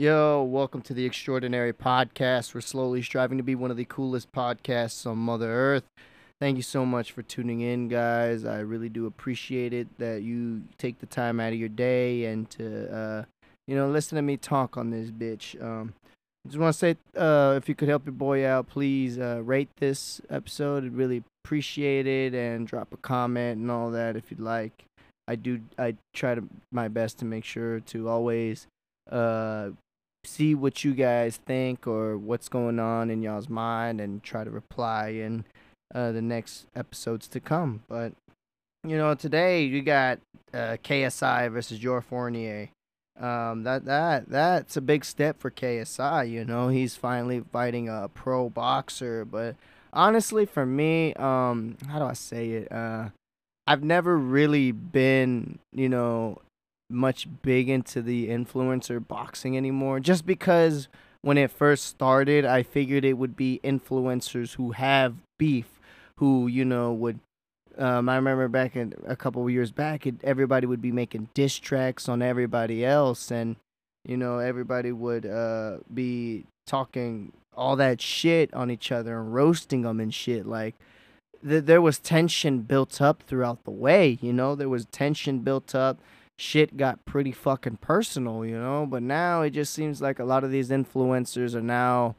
Yo, 0.00 0.42
welcome 0.42 0.80
to 0.80 0.94
the 0.94 1.04
Extraordinary 1.04 1.74
Podcast. 1.74 2.54
We're 2.54 2.62
slowly 2.62 3.02
striving 3.02 3.36
to 3.36 3.44
be 3.44 3.54
one 3.54 3.70
of 3.70 3.76
the 3.76 3.84
coolest 3.84 4.32
podcasts 4.32 5.06
on 5.06 5.18
Mother 5.18 5.52
Earth. 5.52 5.84
Thank 6.40 6.56
you 6.56 6.62
so 6.62 6.86
much 6.86 7.12
for 7.12 7.20
tuning 7.20 7.60
in, 7.60 7.88
guys. 7.88 8.46
I 8.46 8.60
really 8.60 8.88
do 8.88 9.04
appreciate 9.04 9.74
it 9.74 9.88
that 9.98 10.22
you 10.22 10.62
take 10.78 11.00
the 11.00 11.06
time 11.06 11.38
out 11.38 11.52
of 11.52 11.58
your 11.58 11.68
day 11.68 12.24
and 12.24 12.48
to, 12.48 12.90
uh, 12.90 13.24
you 13.66 13.76
know, 13.76 13.90
listen 13.90 14.16
to 14.16 14.22
me 14.22 14.38
talk 14.38 14.78
on 14.78 14.88
this 14.88 15.10
bitch. 15.10 15.62
Um, 15.62 15.92
just 16.46 16.58
want 16.58 16.72
to 16.72 16.78
say, 16.78 16.96
uh, 17.14 17.56
if 17.58 17.68
you 17.68 17.74
could 17.74 17.88
help 17.88 18.06
your 18.06 18.14
boy 18.14 18.46
out, 18.46 18.70
please 18.70 19.18
uh, 19.18 19.42
rate 19.44 19.68
this 19.80 20.22
episode. 20.30 20.86
I'd 20.86 20.96
really 20.96 21.24
appreciate 21.44 22.06
it, 22.06 22.32
and 22.32 22.66
drop 22.66 22.90
a 22.94 22.96
comment 22.96 23.60
and 23.60 23.70
all 23.70 23.90
that 23.90 24.16
if 24.16 24.30
you'd 24.30 24.40
like. 24.40 24.82
I 25.28 25.34
do. 25.34 25.60
I 25.78 25.96
try 26.14 26.36
to 26.36 26.44
my 26.72 26.88
best 26.88 27.18
to 27.18 27.26
make 27.26 27.44
sure 27.44 27.80
to 27.80 28.08
always 28.08 28.66
uh, 29.10 29.70
see 30.24 30.54
what 30.54 30.84
you 30.84 30.94
guys 30.94 31.36
think 31.36 31.86
or 31.86 32.16
what's 32.16 32.48
going 32.48 32.78
on 32.78 33.10
in 33.10 33.22
y'all's 33.22 33.48
mind, 33.48 34.00
and 34.00 34.22
try 34.22 34.44
to 34.44 34.50
reply 34.50 35.08
in 35.08 35.44
uh, 35.94 36.12
the 36.12 36.22
next 36.22 36.66
episodes 36.74 37.28
to 37.28 37.40
come. 37.40 37.82
But 37.88 38.12
you 38.84 38.96
know, 38.96 39.14
today 39.14 39.64
you 39.64 39.82
got 39.82 40.20
uh, 40.52 40.76
KSI 40.82 41.52
versus 41.52 41.78
Joe 41.78 42.00
Fournier. 42.00 42.70
Um, 43.18 43.64
that 43.64 43.84
that 43.84 44.28
that's 44.28 44.76
a 44.76 44.80
big 44.80 45.04
step 45.04 45.38
for 45.38 45.50
KSI. 45.50 46.30
You 46.30 46.44
know, 46.44 46.68
he's 46.68 46.96
finally 46.96 47.42
fighting 47.52 47.88
a 47.88 48.08
pro 48.08 48.48
boxer. 48.48 49.24
But 49.24 49.56
honestly, 49.92 50.46
for 50.46 50.64
me, 50.64 51.12
um, 51.14 51.76
how 51.88 51.98
do 51.98 52.06
I 52.06 52.14
say 52.14 52.50
it? 52.50 52.72
Uh, 52.72 53.10
I've 53.66 53.84
never 53.84 54.16
really 54.16 54.72
been, 54.72 55.58
you 55.72 55.88
know, 55.88 56.38
much 56.90 57.28
big 57.42 57.68
into 57.68 58.02
the 58.02 58.28
influencer 58.28 59.06
boxing 59.06 59.56
anymore. 59.56 60.00
Just 60.00 60.26
because 60.26 60.88
when 61.22 61.38
it 61.38 61.50
first 61.50 61.86
started, 61.86 62.44
I 62.44 62.62
figured 62.62 63.04
it 63.04 63.14
would 63.14 63.36
be 63.36 63.60
influencers 63.62 64.54
who 64.54 64.72
have 64.72 65.16
beef, 65.38 65.80
who 66.16 66.46
you 66.46 66.64
know 66.64 66.92
would 66.92 67.20
um, 67.78 68.08
I 68.08 68.16
remember 68.16 68.48
back 68.48 68.76
in 68.76 68.94
a 69.06 69.16
couple 69.16 69.42
of 69.42 69.50
years 69.50 69.70
back, 69.70 70.06
it, 70.06 70.16
everybody 70.22 70.66
would 70.66 70.82
be 70.82 70.92
making 70.92 71.28
diss 71.34 71.58
tracks 71.58 72.08
on 72.08 72.20
everybody 72.20 72.84
else, 72.84 73.30
and 73.30 73.56
you 74.04 74.16
know 74.16 74.38
everybody 74.38 74.92
would 74.92 75.24
uh, 75.24 75.78
be 75.92 76.44
talking 76.66 77.32
all 77.56 77.76
that 77.76 78.00
shit 78.00 78.52
on 78.54 78.70
each 78.70 78.92
other 78.92 79.18
and 79.18 79.34
roasting 79.34 79.82
them 79.82 80.00
and 80.00 80.12
shit. 80.12 80.46
Like 80.46 80.74
th- 81.46 81.64
there 81.64 81.80
was 81.80 81.98
tension 81.98 82.60
built 82.60 83.00
up 83.00 83.22
throughout 83.22 83.64
the 83.64 83.70
way. 83.70 84.18
You 84.20 84.32
know, 84.32 84.54
there 84.54 84.68
was 84.68 84.86
tension 84.86 85.40
built 85.40 85.74
up. 85.74 85.98
Shit 86.40 86.78
got 86.78 87.04
pretty 87.04 87.32
fucking 87.32 87.76
personal, 87.82 88.46
you 88.46 88.58
know. 88.58 88.86
But 88.88 89.02
now 89.02 89.42
it 89.42 89.50
just 89.50 89.74
seems 89.74 90.00
like 90.00 90.18
a 90.18 90.24
lot 90.24 90.42
of 90.42 90.50
these 90.50 90.70
influencers 90.70 91.54
are 91.54 91.60
now 91.60 92.16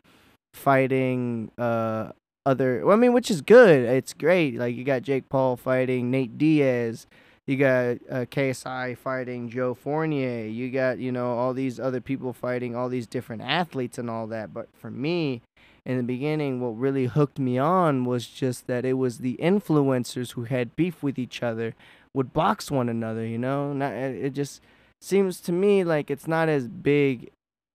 fighting 0.53 1.49
uh 1.57 2.11
other. 2.45 2.85
Well, 2.85 2.95
I 2.95 2.99
mean, 2.99 3.13
which 3.13 3.31
is 3.31 3.41
good. 3.41 3.83
It's 3.83 4.13
great. 4.13 4.57
Like 4.57 4.75
you 4.75 4.83
got 4.83 5.01
Jake 5.01 5.27
Paul 5.27 5.57
fighting 5.57 6.11
Nate 6.11 6.37
Diaz. 6.37 7.07
You 7.47 7.57
got 7.57 7.97
uh, 8.11 8.25
KSI 8.25 8.95
fighting 8.95 9.49
Joe 9.49 9.73
Fournier. 9.73 10.45
You 10.45 10.69
got 10.69 10.99
you 10.99 11.11
know 11.11 11.33
all 11.33 11.55
these 11.55 11.79
other 11.79 11.99
people 11.99 12.31
fighting 12.31 12.75
all 12.75 12.89
these 12.89 13.07
different 13.07 13.41
athletes 13.41 13.97
and 13.97 14.07
all 14.07 14.27
that. 14.27 14.53
But 14.53 14.67
for 14.77 14.91
me, 14.91 15.41
in 15.83 15.97
the 15.97 16.03
beginning, 16.03 16.61
what 16.61 16.77
really 16.77 17.07
hooked 17.07 17.39
me 17.39 17.57
on 17.57 18.05
was 18.05 18.27
just 18.27 18.67
that 18.67 18.85
it 18.85 18.93
was 18.93 19.17
the 19.17 19.35
influencers 19.41 20.33
who 20.33 20.43
had 20.43 20.75
beef 20.75 21.01
with 21.01 21.17
each 21.17 21.41
other 21.41 21.73
would 22.13 22.33
box 22.33 22.69
one 22.69 22.89
another. 22.89 23.25
You 23.25 23.37
know, 23.37 23.73
not 23.73 23.93
it 23.93 24.33
just 24.33 24.61
seems 25.01 25.39
to 25.41 25.51
me 25.51 25.83
like 25.83 26.11
it's 26.11 26.27
not 26.27 26.49
as 26.49 26.67
big 26.67 27.31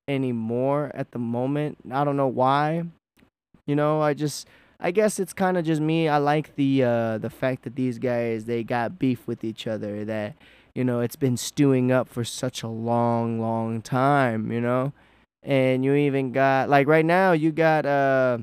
anymore 0.08 0.90
at 0.94 1.10
the 1.12 1.18
moment. 1.18 1.78
I 1.90 2.04
don't 2.04 2.16
know 2.16 2.28
why, 2.28 2.84
you 3.66 3.74
know, 3.74 4.00
I 4.00 4.14
just 4.14 4.46
I 4.78 4.90
guess 4.90 5.18
it's 5.18 5.32
kind 5.32 5.56
of 5.56 5.64
just 5.64 5.80
me. 5.80 6.08
I 6.08 6.18
like 6.18 6.54
the 6.56 6.84
uh 6.84 7.18
the 7.18 7.30
fact 7.30 7.62
that 7.64 7.76
these 7.76 7.98
guys 7.98 8.44
they 8.44 8.62
got 8.62 8.98
beef 8.98 9.26
with 9.26 9.44
each 9.44 9.66
other 9.66 10.04
that 10.04 10.36
you 10.74 10.84
know, 10.84 11.00
it's 11.00 11.16
been 11.16 11.38
stewing 11.38 11.90
up 11.90 12.06
for 12.06 12.22
such 12.22 12.62
a 12.62 12.68
long 12.68 13.40
long 13.40 13.80
time, 13.80 14.52
you 14.52 14.60
know? 14.60 14.92
And 15.42 15.84
you 15.84 15.94
even 15.94 16.32
got 16.32 16.68
like 16.68 16.86
right 16.86 17.04
now 17.04 17.32
you 17.32 17.50
got 17.50 17.86
uh 17.86 18.38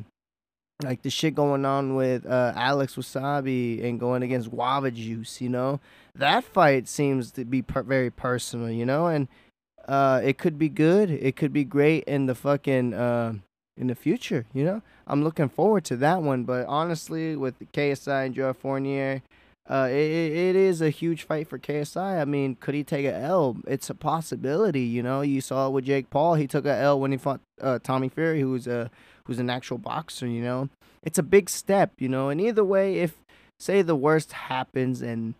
like 0.82 1.02
the 1.02 1.10
shit 1.10 1.36
going 1.36 1.66
on 1.66 1.96
with 1.96 2.26
uh, 2.26 2.54
Alex 2.56 2.96
Wasabi 2.96 3.84
and 3.84 4.00
going 4.00 4.24
against 4.24 4.50
Guava 4.50 4.92
Juice, 4.92 5.42
you 5.42 5.50
know, 5.50 5.80
that 6.16 6.44
fight 6.44 6.88
seems 6.88 7.32
to 7.32 7.46
be 7.46 7.62
per- 7.62 7.84
very 7.84 8.10
personal, 8.10 8.70
you 8.70 8.86
know, 8.86 9.08
and 9.08 9.28
uh, 9.88 10.22
it 10.24 10.38
could 10.38 10.58
be 10.58 10.70
good, 10.70 11.10
it 11.10 11.36
could 11.36 11.54
be 11.54 11.64
great 11.64 12.04
in 12.06 12.26
the 12.26 12.36
fucking 12.36 12.94
uh, 12.94 13.34
in 13.78 13.88
the 13.88 13.96
future, 13.96 14.46
you 14.54 14.64
know. 14.64 14.82
I'm 15.08 15.24
looking 15.24 15.50
forward 15.50 15.84
to 15.86 15.98
that 15.98 16.22
one. 16.22 16.44
But 16.44 16.68
honestly, 16.68 17.36
with 17.36 17.56
KSI 17.74 18.28
and 18.28 18.36
Joe 18.36 18.54
Fournier, 18.54 19.22
uh, 19.70 19.88
it, 19.90 19.94
it 19.94 20.56
is 20.56 20.82
a 20.82 20.90
huge 20.90 21.24
fight 21.24 21.48
for 21.48 21.58
KSI. 21.58 22.22
I 22.22 22.26
mean, 22.26 22.56
could 22.56 22.76
he 22.76 22.84
take 22.84 23.06
a 23.06 23.16
L? 23.16 23.58
It's 23.68 23.90
a 23.90 23.96
possibility. 23.96 24.82
You 24.82 25.04
know, 25.04 25.22
you 25.22 25.42
saw 25.42 25.68
it 25.68 25.72
with 25.72 25.86
Jake 25.86 26.10
Paul. 26.10 26.36
He 26.36 26.48
took 26.48 26.66
a 26.66 26.76
L 26.76 27.00
when 27.00 27.12
he 27.12 27.18
fought 27.18 27.42
uh, 27.62 27.80
Tommy 27.82 28.10
Fury, 28.10 28.42
who's 28.42 28.68
a 28.68 28.92
who's 29.26 29.40
an 29.40 29.50
actual 29.50 29.78
boxer. 29.78 30.28
You 30.28 30.42
know, 30.42 30.70
it's 31.04 31.18
a 31.18 31.24
big 31.24 31.50
step. 31.50 31.92
You 32.00 32.10
know, 32.10 32.30
and 32.30 32.40
either 32.40 32.64
way, 32.64 33.00
if 33.00 33.16
say 33.60 33.82
the 33.82 33.96
worst 33.96 34.34
happens 34.34 35.02
and 35.02 35.36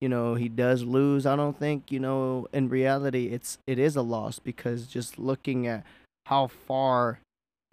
you 0.00 0.08
know 0.08 0.34
he 0.34 0.48
does 0.48 0.82
lose, 0.82 1.26
I 1.26 1.36
don't 1.36 1.58
think 1.58 1.90
you 1.90 2.00
know 2.00 2.46
in 2.52 2.68
reality 2.68 3.28
it's 3.28 3.58
it 3.66 3.78
is 3.78 3.96
a 3.96 4.02
loss 4.02 4.38
because 4.38 4.86
just 4.86 5.18
looking 5.18 5.66
at 5.66 5.84
how 6.26 6.46
far 6.46 7.20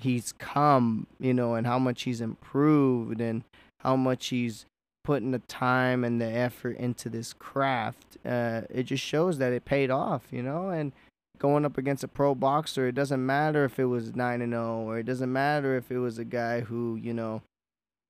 he's 0.01 0.33
come, 0.33 1.07
you 1.19 1.33
know, 1.33 1.55
and 1.55 1.66
how 1.66 1.79
much 1.79 2.03
he's 2.03 2.21
improved 2.21 3.21
and 3.21 3.44
how 3.79 3.95
much 3.95 4.27
he's 4.27 4.66
putting 5.03 5.31
the 5.31 5.39
time 5.39 6.03
and 6.03 6.19
the 6.19 6.25
effort 6.25 6.77
into 6.77 7.09
this 7.09 7.33
craft. 7.33 8.17
Uh, 8.25 8.61
it 8.69 8.83
just 8.83 9.03
shows 9.03 9.38
that 9.38 9.53
it 9.53 9.66
paid 9.66 9.89
off, 9.89 10.23
you 10.31 10.44
know, 10.44 10.69
and 10.69 10.91
going 11.41 11.66
up 11.66 11.78
against 11.78 12.03
a 12.03 12.07
pro 12.07 12.35
boxer, 12.35 12.88
it 12.88 12.96
doesn't 12.96 13.25
matter 13.25 13.66
if 13.66 13.79
it 13.79 13.85
was 13.85 14.16
9 14.16 14.41
and 14.41 14.53
0 14.53 14.81
or 14.81 15.00
it 15.00 15.06
doesn't 15.06 15.31
matter 15.31 15.75
if 15.75 15.91
it 15.91 15.97
was 15.97 16.19
a 16.19 16.25
guy 16.25 16.62
who, 16.62 16.96
you 17.02 17.13
know, 17.13 17.41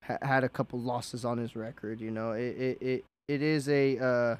ha- 0.03 0.17
had 0.21 0.43
a 0.43 0.49
couple 0.49 0.79
losses 0.79 1.23
on 1.23 1.37
his 1.37 1.55
record, 1.55 2.01
you 2.01 2.11
know. 2.11 2.33
It 2.33 2.57
it 2.57 2.77
it, 2.81 3.05
it 3.27 3.41
is 3.41 3.69
a 3.69 3.97
uh 3.97 4.35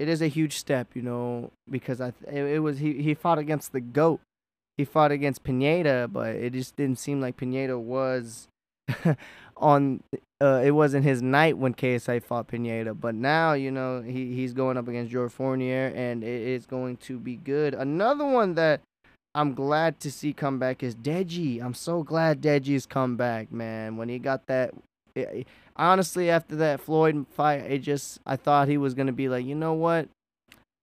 it 0.00 0.08
is 0.08 0.20
a 0.20 0.28
huge 0.28 0.56
step, 0.56 0.88
you 0.94 1.02
know, 1.02 1.52
because 1.70 2.00
I 2.00 2.10
th- 2.10 2.32
it, 2.32 2.56
it 2.56 2.58
was 2.58 2.78
he 2.78 3.02
he 3.02 3.14
fought 3.14 3.38
against 3.38 3.72
the 3.72 3.80
goat 3.80 4.20
he 4.78 4.84
fought 4.84 5.10
against 5.10 5.42
Pineda, 5.42 6.08
but 6.10 6.36
it 6.36 6.52
just 6.52 6.76
didn't 6.76 7.00
seem 7.00 7.20
like 7.20 7.36
Pineda 7.36 7.78
was 7.78 8.46
on. 9.56 10.02
Uh, 10.40 10.62
it 10.64 10.70
wasn't 10.70 11.04
his 11.04 11.20
night 11.20 11.58
when 11.58 11.74
KSI 11.74 12.22
fought 12.22 12.46
Pineda, 12.46 12.94
but 12.94 13.14
now 13.14 13.54
you 13.54 13.72
know 13.72 14.02
he 14.02 14.34
he's 14.34 14.52
going 14.52 14.76
up 14.76 14.86
against 14.86 15.10
George 15.10 15.32
Fournier, 15.32 15.92
and 15.96 16.22
it 16.22 16.42
is 16.42 16.64
going 16.64 16.96
to 16.98 17.18
be 17.18 17.36
good. 17.36 17.74
Another 17.74 18.24
one 18.24 18.54
that 18.54 18.80
I'm 19.34 19.52
glad 19.54 19.98
to 20.00 20.12
see 20.12 20.32
come 20.32 20.60
back 20.60 20.82
is 20.84 20.94
Deji. 20.94 21.60
I'm 21.60 21.74
so 21.74 22.04
glad 22.04 22.40
Deji's 22.40 22.86
come 22.86 23.16
back, 23.16 23.50
man. 23.50 23.96
When 23.96 24.08
he 24.08 24.20
got 24.20 24.46
that, 24.46 24.74
it, 25.16 25.48
honestly, 25.76 26.30
after 26.30 26.54
that 26.56 26.80
Floyd 26.80 27.26
fight, 27.30 27.62
it 27.62 27.80
just 27.80 28.20
I 28.24 28.36
thought 28.36 28.68
he 28.68 28.78
was 28.78 28.94
gonna 28.94 29.12
be 29.12 29.28
like, 29.28 29.44
you 29.44 29.56
know 29.56 29.74
what, 29.74 30.08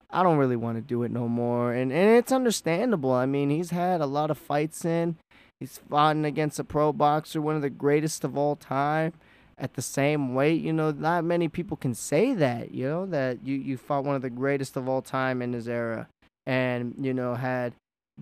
I 0.10 0.22
don't 0.22 0.38
really 0.38 0.56
want 0.56 0.78
to 0.78 0.82
do 0.82 1.04
it 1.04 1.12
no 1.12 1.30
more. 1.30 1.74
And 1.74 1.94
and 1.94 2.18
it's 2.18 2.32
understandable. 2.32 3.14
I 3.14 3.26
mean, 3.26 3.50
he's 3.50 3.72
had 3.72 4.02
a 4.02 4.06
lot 4.06 4.32
of 4.32 4.38
fights 4.38 4.84
in. 4.84 5.16
He's 5.60 5.78
fought 5.78 6.18
against 6.18 6.60
a 6.60 6.66
pro 6.66 6.92
boxer, 6.92 7.42
one 7.42 7.56
of 7.56 7.62
the 7.62 7.70
greatest 7.70 8.24
of 8.26 8.38
all 8.38 8.58
time, 8.58 9.14
at 9.58 9.74
the 9.74 9.82
same 9.82 10.34
weight. 10.34 10.62
You 10.62 10.74
know, 10.74 10.92
not 10.92 11.24
many 11.24 11.48
people 11.48 11.78
can 11.78 11.94
say 11.94 12.34
that. 12.34 12.72
You 12.72 12.88
know 12.88 13.06
that 13.08 13.46
you 13.46 13.56
you 13.56 13.78
fought 13.78 14.04
one 14.04 14.16
of 14.16 14.22
the 14.22 14.30
greatest 14.30 14.76
of 14.76 14.88
all 14.90 15.02
time 15.02 15.42
in 15.42 15.54
his 15.54 15.68
era, 15.68 16.08
and 16.46 16.96
you 17.00 17.14
know 17.14 17.36
had 17.36 17.74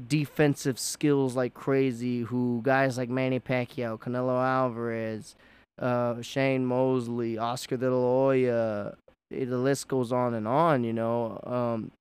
defensive 0.08 0.80
skills 0.80 1.36
like 1.36 1.54
crazy. 1.54 2.22
Who 2.22 2.62
guys 2.64 2.98
like 2.98 3.10
Manny 3.10 3.40
Pacquiao, 3.40 4.00
Canelo 4.00 4.44
Alvarez, 4.44 5.36
uh, 5.80 6.22
Shane 6.22 6.66
Mosley, 6.66 7.38
Oscar 7.38 7.78
De 7.78 7.90
La 7.90 7.98
Hoya, 7.98 8.96
the 9.30 9.58
list 9.58 9.88
goes 9.88 10.12
on 10.12 10.34
and 10.34 10.48
on. 10.48 10.84
You 10.84 10.94
know, 10.94 11.40
um, 11.44 11.92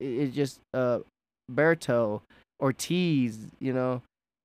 it, 0.00 0.06
it 0.06 0.32
just 0.32 0.60
uh, 0.72 1.00
Berto, 1.50 2.22
Ortiz. 2.60 3.38
You 3.60 3.72
know, 3.72 4.02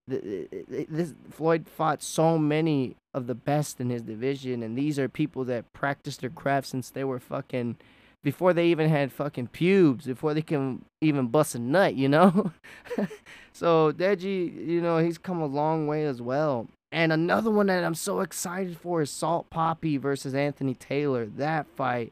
this 0.09 1.13
Floyd 1.29 1.67
fought 1.67 2.01
so 2.03 2.37
many 2.37 2.95
of 3.13 3.27
the 3.27 3.35
best 3.35 3.79
in 3.79 3.89
his 3.89 4.01
division, 4.01 4.63
and 4.63 4.77
these 4.77 4.99
are 4.99 5.07
people 5.07 5.43
that 5.45 5.71
practiced 5.73 6.21
their 6.21 6.29
craft 6.29 6.67
since 6.67 6.89
they 6.89 7.03
were 7.03 7.19
fucking 7.19 7.77
before 8.21 8.53
they 8.53 8.67
even 8.67 8.89
had 8.89 9.11
fucking 9.11 9.47
pubes, 9.47 10.05
before 10.05 10.33
they 10.33 10.41
can 10.41 10.83
even 11.01 11.27
bust 11.27 11.55
a 11.55 11.59
nut, 11.59 11.95
you 11.95 12.09
know. 12.09 12.51
so 13.53 13.91
Deji, 13.93 14.67
you 14.67 14.81
know, 14.81 14.97
he's 14.97 15.17
come 15.17 15.41
a 15.41 15.45
long 15.45 15.87
way 15.87 16.05
as 16.05 16.21
well. 16.21 16.67
And 16.91 17.13
another 17.13 17.51
one 17.51 17.67
that 17.67 17.83
I'm 17.83 17.95
so 17.95 18.19
excited 18.21 18.77
for 18.77 19.01
is 19.01 19.11
Salt 19.11 19.49
Papi 19.49 19.99
versus 19.99 20.33
Anthony 20.33 20.73
Taylor. 20.73 21.25
That 21.25 21.67
fight 21.67 22.11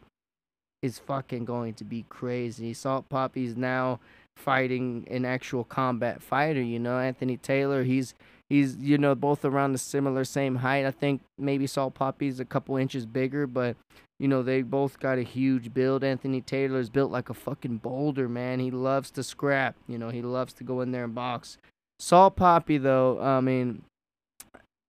is 0.81 0.99
fucking 0.99 1.45
going 1.45 1.73
to 1.75 1.83
be 1.83 2.05
crazy. 2.09 2.73
Salt 2.73 3.09
Papi's 3.09 3.57
now 3.57 3.99
fighting 4.37 5.07
an 5.09 5.25
actual 5.25 5.63
combat 5.63 6.21
fighter. 6.21 6.61
You 6.61 6.79
know, 6.79 6.99
Anthony 6.99 7.37
Taylor, 7.37 7.83
he's 7.83 8.13
he's 8.49 8.77
you 8.77 8.97
know 8.97 9.15
both 9.15 9.43
around 9.43 9.73
the 9.73 9.77
similar 9.77 10.23
same 10.23 10.57
height. 10.57 10.85
I 10.85 10.91
think 10.91 11.21
maybe 11.37 11.67
Salt 11.67 11.95
Papi's 11.95 12.39
a 12.39 12.45
couple 12.45 12.77
inches 12.77 13.05
bigger, 13.05 13.47
but 13.47 13.75
you 14.19 14.27
know 14.27 14.43
they 14.43 14.61
both 14.61 14.99
got 14.99 15.17
a 15.17 15.23
huge 15.23 15.73
build. 15.73 16.03
Anthony 16.03 16.41
Taylor's 16.41 16.89
built 16.89 17.11
like 17.11 17.29
a 17.29 17.33
fucking 17.33 17.77
boulder, 17.77 18.29
man. 18.29 18.59
He 18.59 18.71
loves 18.71 19.11
to 19.11 19.23
scrap. 19.23 19.75
You 19.87 19.97
know, 19.97 20.09
he 20.09 20.21
loves 20.21 20.53
to 20.53 20.63
go 20.63 20.81
in 20.81 20.91
there 20.91 21.03
and 21.03 21.15
box. 21.15 21.57
Salt 21.99 22.35
Papi 22.35 22.81
though, 22.81 23.19
I 23.19 23.41
mean, 23.41 23.83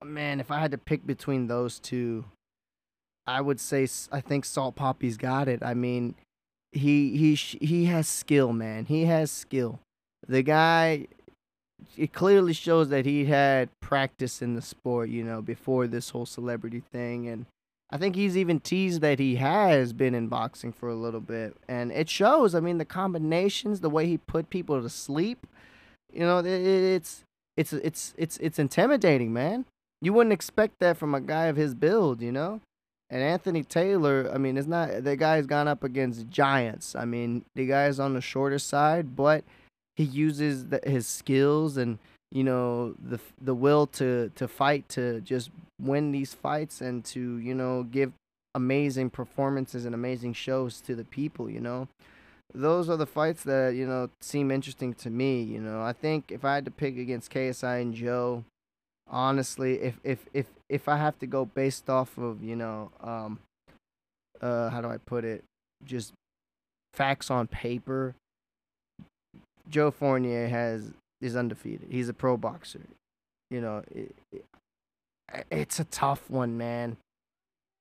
man, 0.05 0.41
if 0.41 0.51
I 0.51 0.59
had 0.59 0.71
to 0.73 0.79
pick 0.79 1.07
between 1.07 1.47
those 1.47 1.79
two, 1.79 2.25
I 3.27 3.41
would 3.41 3.61
say 3.61 3.87
I 4.13 4.21
think 4.21 4.45
Salt 4.45 4.77
Papi's 4.77 5.17
got 5.17 5.49
it. 5.49 5.63
I 5.63 5.75
mean, 5.75 6.15
he 6.73 7.17
he 7.17 7.35
he 7.35 7.85
has 7.87 8.09
skill, 8.09 8.53
man. 8.53 8.85
He 8.85 9.05
has 9.05 9.31
skill. 9.31 9.81
The 10.27 10.43
guy 10.43 11.07
it 11.97 12.13
clearly 12.13 12.53
shows 12.53 12.89
that 12.89 13.07
he 13.07 13.27
had 13.27 13.69
practice 13.81 14.43
in 14.43 14.55
the 14.55 14.63
sport, 14.63 15.09
you 15.09 15.23
know, 15.23 15.41
before 15.41 15.87
this 15.87 16.11
whole 16.11 16.27
celebrity 16.27 16.83
thing 16.93 17.29
and 17.29 17.47
I 17.91 17.97
think 17.97 18.17
he's 18.17 18.37
even 18.37 18.61
teased 18.61 19.01
that 19.01 19.19
he 19.19 19.37
has 19.37 19.95
been 19.95 20.15
in 20.15 20.29
boxing 20.29 20.73
for 20.73 20.91
a 20.91 20.95
little 20.95 21.21
bit 21.21 21.57
and 21.69 21.91
it 21.91 22.11
shows. 22.11 22.55
I 22.55 22.61
mean, 22.61 22.79
the 22.79 22.85
combinations, 22.85 23.81
the 23.81 23.89
way 23.89 24.07
he 24.07 24.19
put 24.19 24.51
people 24.51 24.83
to 24.83 24.91
sleep, 24.91 25.47
you 26.13 26.21
know, 26.21 26.43
it's 26.45 27.25
it's 27.57 27.73
it's 27.73 28.15
it's 28.19 28.37
it's 28.39 28.59
intimidating, 28.59 29.33
man. 29.33 29.65
You 30.03 30.13
wouldn't 30.13 30.35
expect 30.35 30.81
that 30.81 30.97
from 30.97 31.15
a 31.15 31.21
guy 31.21 31.47
of 31.47 31.57
his 31.57 31.75
build, 31.75 32.21
you 32.21 32.31
know? 32.31 32.61
And 33.11 33.23
Anthony 33.23 33.63
Taylor, 33.63 34.31
I 34.33 34.39
mean, 34.39 34.59
it's 34.59 34.67
not 34.67 35.05
the 35.05 35.17
guy's 35.17 35.47
gone 35.47 35.69
up 35.69 35.83
against 35.83 36.29
giants. 36.29 36.95
I 36.95 37.05
mean, 37.05 37.45
the 37.55 37.67
guy's 37.67 37.99
on 37.99 38.15
the 38.15 38.21
shorter 38.21 38.59
side, 38.59 39.17
but 39.17 39.45
he 39.97 40.05
uses 40.05 40.67
the, 40.67 40.81
his 40.85 41.07
skills 41.07 41.77
and 41.77 41.99
you 42.31 42.45
know 42.45 42.95
the 43.03 43.19
the 43.41 43.55
will 43.55 43.87
to 43.87 44.31
to 44.35 44.47
fight 44.47 44.89
to 44.91 45.21
just 45.23 45.51
win 45.81 46.13
these 46.13 46.35
fights 46.35 46.81
and 46.81 47.05
to 47.07 47.39
you 47.39 47.55
know 47.55 47.85
give 47.85 48.13
amazing 48.55 49.09
performances 49.09 49.87
and 49.87 49.95
amazing 49.95 50.35
shows 50.35 50.81
to 50.83 50.95
the 50.95 51.05
people. 51.05 51.49
You 51.49 51.61
know, 51.61 51.89
those 52.53 52.91
are 52.91 52.97
the 52.97 53.07
fights 53.07 53.43
that 53.45 53.75
you 53.75 53.87
know 53.87 54.11
seem 54.21 54.51
interesting 54.51 54.93
to 54.95 55.09
me. 55.09 55.43
You 55.43 55.61
know, 55.61 55.81
I 55.81 55.95
think 55.95 56.31
if 56.31 56.45
I 56.45 56.57
had 56.57 56.67
to 56.67 56.71
pick 56.71 56.99
against 56.99 57.33
KSI 57.33 57.81
and 57.81 57.95
Joe, 57.95 58.45
honestly, 59.11 59.81
if 59.81 59.99
if 60.05 60.27
if 60.33 60.47
if 60.69 60.89
I 60.89 60.97
have 60.97 61.19
to 61.21 61.27
go 61.27 61.45
based 61.45 61.89
off 61.89 62.17
of 62.19 62.43
you 62.43 62.57
know, 62.57 62.91
um, 63.01 63.39
uh, 64.41 64.71
how 64.71 64.81
do 64.81 64.89
I 64.89 64.99
put 64.99 65.25
it, 65.25 65.45
just 65.85 66.13
facts 66.95 67.31
on 67.31 67.47
paper, 67.47 68.15
Joe 69.69 69.91
Fournier 69.91 70.49
has 70.49 70.91
is 71.21 71.37
undefeated. 71.37 71.89
He's 71.91 72.09
a 72.09 72.15
pro 72.15 72.37
boxer. 72.37 72.83
You 73.51 73.61
know, 73.61 73.83
it, 73.91 74.15
it, 74.33 74.45
it's 75.51 75.81
a 75.81 75.85
tough 75.85 76.29
one, 76.29 76.59
man. 76.59 76.97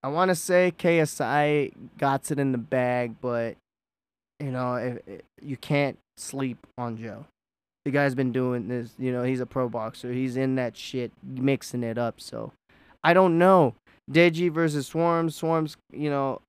I 0.04 0.10
want 0.10 0.30
to 0.30 0.36
say 0.36 0.74
KSI 0.78 1.74
got 1.98 2.32
it 2.32 2.40
in 2.40 2.52
the 2.52 2.58
bag, 2.58 3.16
but 3.22 3.58
you 4.40 4.52
know, 4.52 4.76
if, 4.76 5.00
if 5.08 5.22
you 5.42 5.58
can't 5.58 5.98
sleep 6.18 6.66
on 6.78 6.98
Joe 6.98 7.26
the 7.88 7.92
guy's 7.92 8.16
been 8.16 8.34
doing 8.34 8.68
this. 8.68 8.92
You 9.00 9.14
know, 9.14 9.24
he's 9.24 9.40
a 9.40 9.46
pro 9.46 9.70
boxer. 9.70 10.12
He's 10.12 10.36
in 10.36 10.56
that 10.56 10.76
shit, 10.76 11.14
mixing 11.24 11.84
it 11.84 11.98
up. 11.98 12.20
So, 12.20 12.52
I 13.02 13.14
don't 13.14 13.38
know. 13.38 13.76
Deji 14.12 14.52
versus 14.52 14.90
Swarmz. 14.90 15.40
Swarmz, 15.42 15.78
you 15.94 16.10
know, 16.10 16.42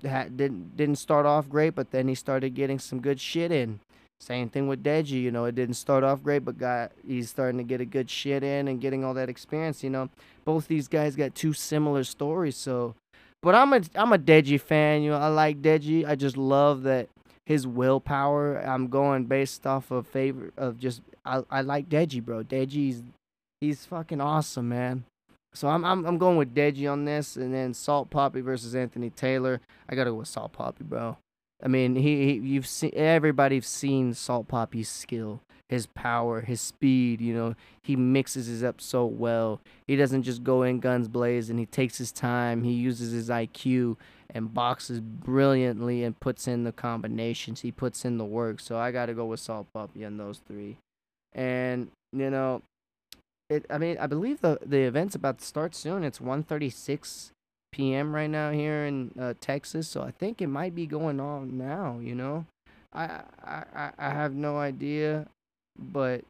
didn't 0.00 0.76
didn't 0.76 0.96
start 0.96 1.26
off 1.26 1.48
great, 1.48 1.74
but 1.74 1.90
then 1.90 2.06
he 2.06 2.14
started 2.14 2.54
getting 2.54 2.78
some 2.78 3.00
good 3.00 3.20
shit 3.20 3.50
in. 3.50 3.80
Same 4.20 4.48
thing 4.48 4.68
with 4.68 4.84
Deji. 4.84 5.20
You 5.20 5.32
know, 5.32 5.46
it 5.46 5.56
didn't 5.56 5.74
start 5.74 6.04
off 6.04 6.22
great, 6.22 6.44
but 6.44 6.58
got 6.58 6.92
he's 7.04 7.28
starting 7.28 7.58
to 7.58 7.64
get 7.64 7.80
a 7.80 7.84
good 7.84 8.08
shit 8.08 8.44
in 8.44 8.68
and 8.68 8.80
getting 8.80 9.04
all 9.04 9.14
that 9.14 9.28
experience. 9.28 9.82
You 9.82 9.90
know, 9.90 10.10
both 10.44 10.68
these 10.68 10.86
guys 10.86 11.16
got 11.16 11.34
two 11.34 11.54
similar 11.54 12.04
stories. 12.04 12.56
So, 12.56 12.94
but 13.42 13.56
I'm 13.56 13.72
a 13.72 13.80
I'm 13.96 14.12
a 14.12 14.18
Deji 14.18 14.60
fan. 14.60 15.02
You 15.02 15.10
know, 15.10 15.18
I 15.18 15.26
like 15.26 15.60
Deji. 15.60 16.06
I 16.06 16.14
just 16.14 16.36
love 16.36 16.84
that 16.84 17.08
his 17.46 17.66
willpower. 17.66 18.58
I'm 18.58 18.88
going 18.88 19.24
based 19.24 19.66
off 19.66 19.90
of 19.90 20.06
favor 20.06 20.52
of 20.56 20.78
just 20.78 21.00
I, 21.24 21.42
I 21.50 21.62
like 21.62 21.88
Deji, 21.88 22.22
bro. 22.22 22.42
Deji's 22.42 23.02
he's 23.60 23.86
fucking 23.86 24.20
awesome, 24.20 24.68
man. 24.68 25.04
So 25.54 25.68
I'm 25.68 25.84
I'm 25.84 26.04
I'm 26.04 26.18
going 26.18 26.36
with 26.36 26.54
Deji 26.54 26.90
on 26.90 27.06
this, 27.06 27.36
and 27.36 27.54
then 27.54 27.72
Salt 27.72 28.10
Papi 28.10 28.42
versus 28.42 28.74
Anthony 28.74 29.10
Taylor. 29.10 29.60
I 29.88 29.94
gotta 29.94 30.10
go 30.10 30.16
with 30.16 30.28
Salt 30.28 30.52
Papi, 30.52 30.80
bro. 30.80 31.16
I 31.62 31.68
mean, 31.68 31.96
he, 31.96 32.26
he 32.26 32.32
you've 32.34 32.66
seen 32.66 32.92
everybody's 32.94 33.66
seen 33.66 34.12
Salt 34.12 34.48
Papi's 34.48 34.90
skill, 34.90 35.40
his 35.70 35.86
power, 35.86 36.42
his 36.42 36.60
speed. 36.60 37.22
You 37.22 37.32
know, 37.32 37.54
he 37.82 37.96
mixes 37.96 38.62
it 38.62 38.66
up 38.66 38.80
so 38.80 39.06
well. 39.06 39.60
He 39.86 39.96
doesn't 39.96 40.24
just 40.24 40.44
go 40.44 40.62
in 40.62 40.80
guns 40.80 41.08
blazing. 41.08 41.56
He 41.56 41.64
takes 41.64 41.96
his 41.96 42.12
time. 42.12 42.62
He 42.62 42.72
uses 42.72 43.12
his 43.12 43.30
IQ 43.30 43.96
and 44.30 44.52
boxes 44.52 45.00
brilliantly 45.00 46.04
and 46.04 46.18
puts 46.20 46.48
in 46.48 46.64
the 46.64 46.72
combinations. 46.72 47.60
He 47.60 47.70
puts 47.70 48.04
in 48.04 48.18
the 48.18 48.24
work. 48.24 48.60
So 48.60 48.78
I 48.78 48.90
got 48.90 49.06
to 49.06 49.14
go 49.14 49.26
with 49.26 49.40
Salt 49.40 49.66
Papi 49.74 50.06
on 50.06 50.16
those 50.16 50.40
three. 50.46 50.76
And 51.32 51.90
you 52.12 52.30
know, 52.30 52.62
it. 53.48 53.66
I 53.70 53.78
mean, 53.78 53.98
I 53.98 54.06
believe 54.06 54.40
the 54.40 54.58
the 54.64 54.80
event's 54.80 55.14
about 55.14 55.38
to 55.38 55.44
start 55.44 55.74
soon. 55.74 56.04
It's 56.04 56.18
1:36 56.18 57.30
p.m. 57.72 58.14
right 58.14 58.30
now 58.30 58.50
here 58.50 58.86
in 58.86 59.10
uh, 59.20 59.34
Texas. 59.40 59.88
So 59.88 60.02
I 60.02 60.10
think 60.10 60.40
it 60.40 60.46
might 60.46 60.74
be 60.74 60.86
going 60.86 61.20
on 61.20 61.58
now. 61.58 61.98
You 62.00 62.14
know, 62.14 62.46
I 62.92 63.20
I 63.44 63.90
I 63.98 64.10
have 64.10 64.34
no 64.34 64.58
idea, 64.58 65.26
but 65.78 66.24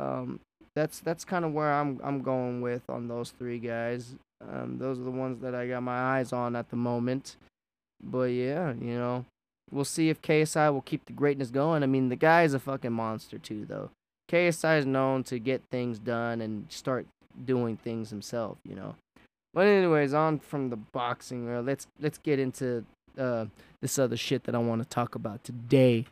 um, 0.00 0.40
that's 0.74 1.00
that's 1.00 1.24
kind 1.24 1.44
of 1.44 1.52
where 1.52 1.72
I'm 1.72 2.00
I'm 2.02 2.22
going 2.22 2.60
with 2.60 2.82
on 2.88 3.08
those 3.08 3.30
three 3.30 3.58
guys. 3.58 4.14
Um, 4.50 4.78
those 4.78 4.98
are 4.98 5.04
the 5.04 5.10
ones 5.10 5.40
that 5.40 5.54
I 5.54 5.68
got 5.68 5.82
my 5.82 5.98
eyes 6.18 6.32
on 6.32 6.56
at 6.56 6.70
the 6.70 6.76
moment. 6.76 7.36
But 8.02 8.30
yeah, 8.32 8.72
you 8.72 8.94
know, 8.94 9.24
we'll 9.70 9.84
see 9.84 10.08
if 10.08 10.20
KSI 10.22 10.72
will 10.72 10.82
keep 10.82 11.06
the 11.06 11.12
greatness 11.12 11.50
going. 11.50 11.82
I 11.82 11.86
mean, 11.86 12.08
the 12.08 12.16
guy 12.16 12.42
is 12.42 12.54
a 12.54 12.58
fucking 12.58 12.92
monster 12.92 13.38
too, 13.38 13.64
though. 13.64 13.90
KSI 14.30 14.78
is 14.78 14.86
known 14.86 15.24
to 15.24 15.38
get 15.38 15.62
things 15.70 15.98
done 15.98 16.40
and 16.40 16.66
start 16.70 17.06
doing 17.44 17.76
things 17.76 18.10
himself, 18.10 18.58
you 18.64 18.74
know. 18.74 18.96
But 19.54 19.66
anyways, 19.66 20.14
on 20.14 20.38
from 20.38 20.70
the 20.70 20.76
boxing. 20.76 21.48
Uh, 21.48 21.62
let's 21.62 21.86
let's 22.00 22.18
get 22.18 22.38
into 22.38 22.84
uh, 23.18 23.46
this 23.80 23.98
other 23.98 24.16
shit 24.16 24.44
that 24.44 24.54
I 24.54 24.58
want 24.58 24.82
to 24.82 24.88
talk 24.88 25.14
about 25.14 25.44
today. 25.44 26.06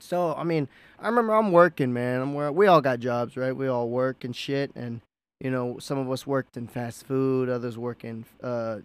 So 0.00 0.34
I 0.34 0.44
mean, 0.44 0.68
I 1.00 1.08
remember 1.08 1.34
I'm 1.34 1.50
working, 1.52 1.92
man. 1.92 2.20
I'm 2.20 2.54
we 2.54 2.66
all 2.66 2.80
got 2.80 3.00
jobs, 3.00 3.36
right? 3.36 3.56
We 3.56 3.68
all 3.68 3.88
work 3.88 4.24
and 4.24 4.36
shit, 4.36 4.70
and 4.74 5.00
you 5.40 5.50
know, 5.50 5.78
some 5.78 5.98
of 5.98 6.10
us 6.10 6.26
worked 6.26 6.56
in 6.56 6.66
fast 6.66 7.06
food, 7.06 7.48
others 7.48 7.78
work 7.78 8.04
in 8.04 8.24
uh, 8.42 8.78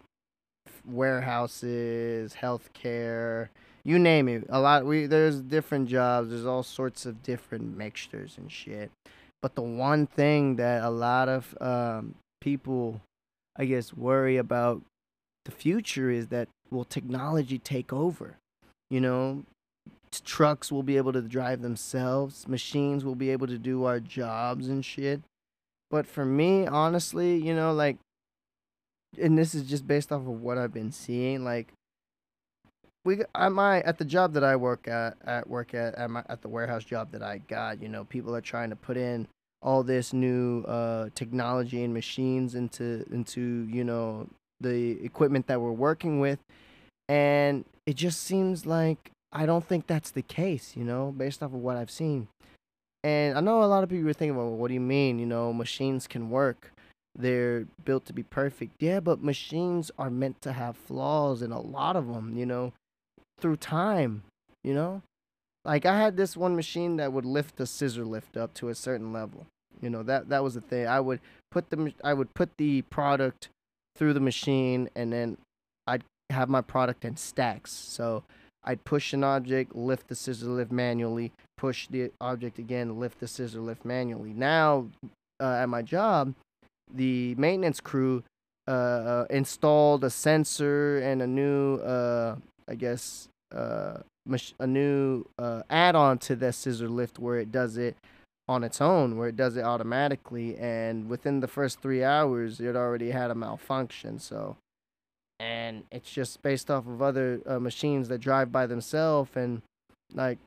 warehouses, 0.86 2.36
healthcare, 2.42 3.50
you 3.84 4.00
name 4.00 4.28
it. 4.30 4.46
A 4.50 4.60
lot. 4.60 4.86
We 4.86 5.08
there's 5.08 5.42
different 5.42 5.90
jobs. 5.90 6.30
There's 6.30 6.46
all 6.46 6.64
sorts 6.64 7.06
of 7.06 7.22
different 7.22 7.78
mixtures 7.78 8.38
and 8.38 8.52
shit. 8.52 8.92
But 9.42 9.56
the 9.56 9.62
one 9.62 10.08
thing 10.08 10.56
that 10.56 10.84
a 10.84 10.90
lot 10.90 11.28
of 11.28 11.58
um, 11.60 12.16
people, 12.40 13.02
I 13.58 13.66
guess, 13.66 13.94
worry 13.94 14.38
about 14.38 14.82
the 15.44 15.52
future 15.52 16.10
is 16.10 16.28
that 16.28 16.48
will 16.72 16.86
technology 16.86 17.60
take 17.60 17.92
over? 17.92 18.38
You 18.90 19.02
know, 19.02 19.44
trucks 20.24 20.72
will 20.72 20.84
be 20.84 20.96
able 20.96 21.12
to 21.12 21.22
drive 21.22 21.62
themselves. 21.62 22.48
Machines 22.48 23.04
will 23.04 23.16
be 23.16 23.32
able 23.32 23.48
to 23.48 23.58
do 23.58 23.84
our 23.84 24.00
jobs 24.00 24.70
and 24.70 24.86
shit. 24.86 25.22
But 25.90 26.08
for 26.08 26.26
me, 26.26 26.66
honestly, 26.66 27.38
you 27.38 27.56
know, 27.56 27.74
like, 27.74 27.98
and 29.22 29.38
this 29.38 29.54
is 29.54 29.64
just 29.70 29.88
based 29.88 30.12
off 30.12 30.22
of 30.22 30.42
what 30.42 30.58
I've 30.58 30.74
been 30.74 30.92
seeing. 30.92 31.44
Like, 31.44 31.74
we 33.06 33.20
at 33.36 33.52
my 33.52 33.82
at 33.82 33.98
the 33.98 34.06
job 34.06 34.34
that 34.34 34.44
I 34.44 34.56
work 34.56 34.88
at 34.88 35.18
at 35.24 35.48
work 35.48 35.74
at 35.74 35.96
at, 35.96 36.10
my, 36.10 36.24
at 36.30 36.42
the 36.42 36.48
warehouse 36.48 36.84
job 36.84 37.12
that 37.12 37.22
I 37.22 37.40
got, 37.40 37.82
you 37.82 37.90
know, 37.90 38.06
people 38.06 38.36
are 38.36 38.42
trying 38.42 38.70
to 38.70 38.76
put 38.76 38.98
in 38.98 39.28
all 39.62 39.84
this 39.84 40.14
new 40.14 40.64
uh, 40.64 41.10
technology 41.16 41.84
and 41.84 41.94
machines 41.94 42.56
into 42.56 43.06
into 43.12 43.68
you 43.70 43.84
know 43.84 44.28
the 44.60 45.04
equipment 45.04 45.48
that 45.48 45.62
we're 45.62 45.72
working 45.72 46.20
with, 46.20 46.40
and 47.08 47.66
it 47.86 47.96
just 47.96 48.24
seems 48.24 48.66
like 48.66 49.12
I 49.32 49.46
don't 49.46 49.66
think 49.66 49.88
that's 49.88 50.12
the 50.12 50.22
case, 50.22 50.76
you 50.76 50.84
know, 50.84 51.12
based 51.16 51.42
off 51.42 51.54
of 51.54 51.60
what 51.60 51.76
I've 51.76 51.92
seen. 51.92 52.28
And 53.04 53.38
I 53.38 53.42
know 53.42 53.64
a 53.64 53.66
lot 53.66 53.84
of 53.84 53.90
people 53.90 54.10
are 54.10 54.14
thinking, 54.14 54.38
well, 54.38 54.50
what 54.50 54.70
do 54.70 54.74
you 54.74 54.80
mean? 54.80 55.20
You 55.20 55.26
know, 55.26 55.52
machines 55.52 56.08
can 56.08 56.30
work. 56.30 56.72
They're 57.16 57.66
built 57.84 58.06
to 58.06 58.14
be 58.14 58.24
perfect. 58.24 58.82
Yeah, 58.82 59.00
but 59.00 59.22
machines 59.24 59.92
are 59.98 60.10
meant 60.10 60.42
to 60.42 60.54
have 60.54 60.78
flaws, 60.78 61.42
and 61.42 61.54
a 61.54 61.60
lot 61.60 61.96
of 61.96 62.08
them, 62.08 62.38
you 62.38 62.46
know, 62.46 62.74
through 63.40 63.58
time, 63.58 64.24
you 64.64 64.74
know? 64.74 65.02
Like 65.66 65.86
I 65.86 65.98
had 65.98 66.18
this 66.18 66.36
one 66.36 66.56
machine 66.56 66.98
that 66.98 67.14
would 67.14 67.26
lift 67.26 67.56
the 67.56 67.66
scissor 67.66 68.06
lift 68.06 68.36
up 68.36 68.54
to 68.56 68.70
a 68.70 68.76
certain 68.76 69.14
level. 69.14 69.48
You 69.82 69.90
know, 69.90 70.04
that 70.04 70.30
that 70.30 70.44
was 70.44 70.56
the 70.56 70.62
thing. 70.62 70.88
I 70.88 71.00
would 71.00 71.20
put 71.52 71.70
the 71.70 71.94
I 72.04 72.14
would 72.14 72.34
put 72.34 72.58
the 72.58 72.82
product 72.84 73.50
through 73.96 74.14
the 74.14 74.20
machine 74.20 74.90
and 74.96 75.14
then 75.14 75.38
I'd 75.88 76.04
have 76.30 76.50
my 76.50 76.62
product 76.62 77.06
in 77.06 77.16
stacks. 77.16 77.72
So 77.72 78.24
I'd 78.66 78.84
push 78.84 79.14
an 79.14 79.24
object, 79.24 79.76
lift 79.76 80.08
the 80.08 80.16
scissor 80.16 80.46
lift 80.46 80.72
manually, 80.72 81.32
push 81.58 81.88
the 81.88 82.12
object 82.22 82.60
again, 82.60 83.00
lift 83.00 83.20
the 83.20 83.28
scissor 83.28 83.60
lift 83.60 83.84
manually. 83.86 84.34
Now, 84.34 84.88
uh, 85.42 85.58
at 85.62 85.70
my 85.70 85.82
job, 85.82 86.34
the 86.94 87.36
maintenance 87.36 87.80
crew 87.80 88.24
uh, 88.68 88.72
uh, 88.72 89.26
installed 89.30 90.04
a 90.06 90.10
sensor 90.10 91.00
and 91.00 91.22
a 91.22 91.28
new, 91.28 91.76
uh, 91.78 92.36
I 92.68 92.76
guess, 92.76 93.28
uh, 93.54 93.98
mach- 94.26 94.54
a 94.60 94.68
new 94.68 95.26
add-on 95.70 96.18
to 96.20 96.36
that 96.38 96.56
scissor 96.56 96.88
lift 96.88 97.20
where 97.20 97.38
it 97.38 97.52
does 97.52 97.76
it 97.76 97.98
on 98.48 98.64
its 98.64 98.80
own, 98.80 99.18
where 99.18 99.28
it 99.28 99.36
does 99.36 99.58
it 99.58 99.64
automatically, 99.64 100.58
and 100.58 101.10
within 101.10 101.40
the 101.40 101.48
first 101.48 101.82
three 101.82 102.04
hours, 102.04 102.60
it 102.60 102.76
already 102.76 103.12
had 103.12 103.32
a 103.32 103.36
malfunction. 103.36 104.20
So, 104.20 104.56
and 105.74 105.84
it's 105.92 106.12
just 106.12 106.42
based 106.42 106.70
off 106.70 106.88
of 106.88 107.02
other 107.02 107.42
uh, 107.46 107.60
machines 107.60 108.08
that 108.10 108.20
drive 108.20 108.52
by 108.52 108.66
themselves 108.68 109.32
and 109.36 109.62
like 110.14 110.38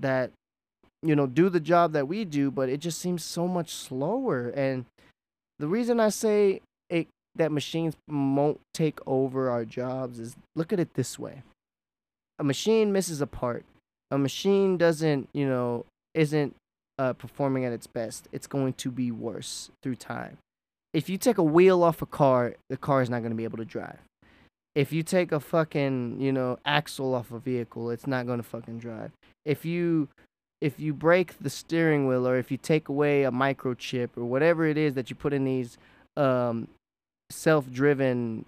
that, 0.00 0.30
you 1.02 1.16
know, 1.16 1.26
do 1.26 1.48
the 1.48 1.60
job 1.60 1.92
that 1.92 2.08
we 2.08 2.24
do, 2.24 2.50
but 2.50 2.68
it 2.68 2.78
just 2.78 2.98
seems 2.98 3.24
so 3.24 3.48
much 3.48 3.72
slower. 3.72 4.48
And 4.50 4.84
the 5.58 5.68
reason 5.68 6.00
I 6.00 6.10
say 6.10 6.60
it 6.90 7.08
that 7.36 7.52
machines 7.52 7.96
won't 8.08 8.60
take 8.74 8.98
over 9.06 9.48
our 9.48 9.64
jobs 9.64 10.18
is 10.18 10.36
look 10.54 10.72
at 10.72 10.80
it 10.80 10.94
this 10.94 11.18
way. 11.18 11.42
A 12.38 12.44
machine 12.44 12.92
misses 12.92 13.20
a 13.20 13.26
part. 13.26 13.64
A 14.10 14.18
machine 14.18 14.76
doesn't 14.76 15.28
you 15.32 15.46
know 15.46 15.84
isn't 16.14 16.54
uh, 16.98 17.12
performing 17.12 17.64
at 17.64 17.72
its 17.72 17.86
best. 17.86 18.28
It's 18.32 18.46
going 18.46 18.74
to 18.74 18.90
be 18.90 19.10
worse 19.10 19.70
through 19.82 19.96
time. 19.96 20.38
If 20.92 21.08
you 21.08 21.18
take 21.18 21.38
a 21.38 21.42
wheel 21.42 21.82
off 21.82 22.02
a 22.02 22.06
car 22.06 22.54
the 22.68 22.76
car 22.76 23.02
is 23.02 23.10
not 23.10 23.20
going 23.20 23.30
to 23.30 23.36
be 23.36 23.44
able 23.44 23.58
to 23.58 23.64
drive 23.64 23.98
if 24.78 24.92
you 24.92 25.02
take 25.02 25.32
a 25.32 25.40
fucking 25.40 26.20
you 26.20 26.30
know 26.30 26.56
axle 26.64 27.14
off 27.14 27.32
a 27.32 27.38
vehicle 27.38 27.90
it's 27.90 28.06
not 28.06 28.26
going 28.26 28.38
to 28.38 28.44
fucking 28.44 28.78
drive 28.78 29.10
if 29.44 29.64
you 29.64 30.08
if 30.60 30.78
you 30.78 30.92
break 30.92 31.38
the 31.40 31.50
steering 31.50 32.06
wheel 32.06 32.26
or 32.26 32.36
if 32.36 32.50
you 32.50 32.56
take 32.56 32.88
away 32.88 33.24
a 33.24 33.30
microchip 33.30 34.10
or 34.16 34.24
whatever 34.24 34.66
it 34.66 34.76
is 34.76 34.94
that 34.94 35.10
you 35.10 35.16
put 35.16 35.32
in 35.32 35.44
these 35.44 35.78
um, 36.16 36.68
self-driven 37.30 38.44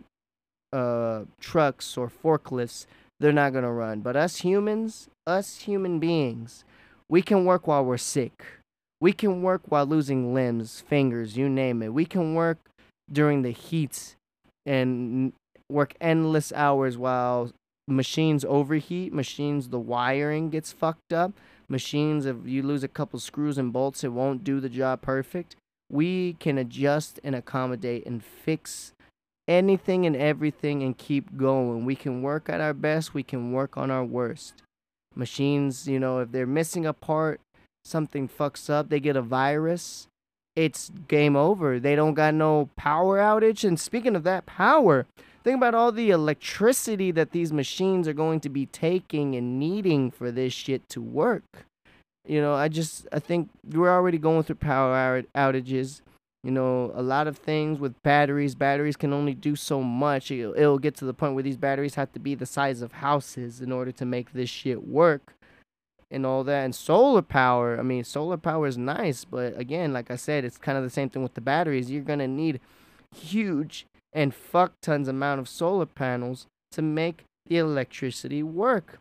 uh, 0.72 1.22
trucks 1.40 1.96
or 1.96 2.10
forklifts, 2.10 2.86
they're 3.18 3.32
not 3.32 3.52
gonna 3.52 3.72
run. 3.72 4.00
But 4.00 4.16
us 4.16 4.38
humans, 4.38 5.08
us 5.26 5.60
human 5.60 5.98
beings, 5.98 6.64
we 7.08 7.22
can 7.22 7.44
work 7.44 7.66
while 7.66 7.84
we're 7.84 7.98
sick. 7.98 8.44
We 9.00 9.12
can 9.12 9.42
work 9.42 9.62
while 9.68 9.86
losing 9.86 10.34
limbs, 10.34 10.82
fingers, 10.86 11.36
you 11.36 11.48
name 11.48 11.82
it. 11.82 11.94
We 11.94 12.04
can 12.04 12.34
work 12.34 12.58
during 13.10 13.42
the 13.42 13.50
heat 13.50 14.16
and 14.66 15.32
work 15.70 15.94
endless 16.00 16.52
hours 16.52 16.96
while 16.96 17.52
machines 17.86 18.44
overheat, 18.44 19.12
machines 19.12 19.68
the 19.68 19.78
wiring 19.78 20.50
gets 20.50 20.72
fucked 20.72 21.12
up, 21.12 21.32
machines 21.68 22.26
if 22.26 22.36
you 22.44 22.62
lose 22.62 22.84
a 22.84 22.88
couple 22.88 23.18
screws 23.18 23.58
and 23.58 23.72
bolts 23.72 24.04
it 24.04 24.12
won't 24.12 24.44
do 24.44 24.60
the 24.60 24.68
job 24.68 25.02
perfect. 25.02 25.56
We 25.90 26.34
can 26.34 26.56
adjust 26.58 27.18
and 27.24 27.34
accommodate 27.34 28.06
and 28.06 28.22
fix 28.22 28.92
anything 29.48 30.06
and 30.06 30.14
everything 30.14 30.82
and 30.82 30.96
keep 30.96 31.36
going. 31.36 31.84
We 31.84 31.96
can 31.96 32.22
work 32.22 32.48
at 32.48 32.60
our 32.60 32.74
best, 32.74 33.14
we 33.14 33.22
can 33.22 33.52
work 33.52 33.76
on 33.76 33.90
our 33.90 34.04
worst. 34.04 34.62
Machines, 35.16 35.88
you 35.88 35.98
know, 35.98 36.20
if 36.20 36.30
they're 36.30 36.46
missing 36.46 36.86
a 36.86 36.92
part, 36.92 37.40
something 37.84 38.28
fucks 38.28 38.70
up, 38.70 38.88
they 38.88 39.00
get 39.00 39.16
a 39.16 39.22
virus, 39.22 40.06
it's 40.54 40.90
game 41.08 41.36
over. 41.36 41.80
They 41.80 41.96
don't 41.96 42.14
got 42.14 42.34
no 42.34 42.68
power 42.76 43.18
outage. 43.18 43.66
And 43.66 43.78
speaking 43.78 44.14
of 44.14 44.24
that 44.24 44.46
power, 44.46 45.06
think 45.42 45.56
about 45.56 45.74
all 45.74 45.92
the 45.92 46.10
electricity 46.10 47.10
that 47.12 47.32
these 47.32 47.52
machines 47.52 48.06
are 48.06 48.12
going 48.12 48.40
to 48.40 48.48
be 48.48 48.66
taking 48.66 49.34
and 49.34 49.58
needing 49.58 50.10
for 50.10 50.30
this 50.30 50.52
shit 50.52 50.88
to 50.90 51.00
work. 51.00 51.66
You 52.26 52.40
know, 52.40 52.54
I 52.54 52.68
just 52.68 53.06
I 53.12 53.18
think 53.18 53.50
we're 53.64 53.90
already 53.90 54.18
going 54.18 54.42
through 54.42 54.56
power 54.56 55.22
outages. 55.34 56.02
You 56.42 56.50
know, 56.50 56.90
a 56.94 57.02
lot 57.02 57.26
of 57.26 57.36
things 57.36 57.78
with 57.78 58.02
batteries, 58.02 58.54
batteries 58.54 58.96
can 58.96 59.12
only 59.12 59.34
do 59.34 59.56
so 59.56 59.82
much. 59.82 60.30
It'll, 60.30 60.54
it'll 60.54 60.78
get 60.78 60.94
to 60.96 61.04
the 61.04 61.12
point 61.12 61.34
where 61.34 61.42
these 61.42 61.58
batteries 61.58 61.96
have 61.96 62.12
to 62.12 62.18
be 62.18 62.34
the 62.34 62.46
size 62.46 62.80
of 62.80 62.92
houses 62.92 63.60
in 63.60 63.70
order 63.70 63.92
to 63.92 64.06
make 64.06 64.32
this 64.32 64.48
shit 64.48 64.86
work 64.86 65.34
and 66.10 66.24
all 66.24 66.42
that. 66.44 66.64
And 66.64 66.74
solar 66.74 67.20
power, 67.20 67.78
I 67.78 67.82
mean, 67.82 68.04
solar 68.04 68.38
power 68.38 68.66
is 68.66 68.78
nice, 68.78 69.26
but 69.26 69.58
again, 69.58 69.92
like 69.92 70.10
I 70.10 70.16
said, 70.16 70.44
it's 70.44 70.56
kind 70.56 70.78
of 70.78 70.84
the 70.84 70.90
same 70.90 71.10
thing 71.10 71.22
with 71.22 71.34
the 71.34 71.42
batteries. 71.42 71.90
You're 71.90 72.02
going 72.02 72.20
to 72.20 72.28
need 72.28 72.60
huge 73.14 73.86
and 74.12 74.34
fuck 74.34 74.72
tons 74.82 75.08
amount 75.08 75.40
of 75.40 75.48
solar 75.48 75.86
panels 75.86 76.46
to 76.72 76.82
make 76.82 77.24
the 77.46 77.58
electricity 77.58 78.42
work. 78.42 78.98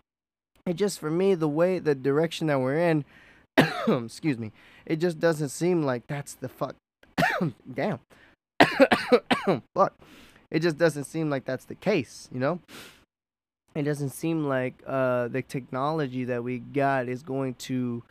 It 0.66 0.76
just 0.76 1.00
for 1.00 1.10
me, 1.10 1.36
the 1.36 1.48
way 1.48 1.80
the 1.80 1.96
direction 1.96 2.48
that 2.48 2.60
we're 2.60 2.78
in, 2.78 3.06
excuse 3.88 4.38
me, 4.38 4.52
it 4.86 4.98
just 4.98 5.20
doesn't 5.20 5.50
seem 5.50 5.84
like 5.84 6.08
that's 6.08 6.34
the 6.34 6.50
fuck 6.50 6.76
damn. 7.74 8.00
Fuck. 9.76 9.94
It 10.52 10.60
just 10.60 10.78
doesn't 10.78 11.06
seem 11.06 11.30
like 11.30 11.46
that's 11.46 11.66
the 11.66 11.76
case, 11.76 12.28
you 12.32 12.40
know? 12.40 12.60
It 13.76 13.84
doesn't 13.84 14.10
seem 14.10 14.46
like 14.46 14.82
uh, 14.86 15.28
the 15.28 15.42
technology 15.42 16.26
that 16.26 16.44
we 16.44 16.60
got 16.60 17.08
is 17.08 17.22
going 17.22 17.54
to 17.56 18.04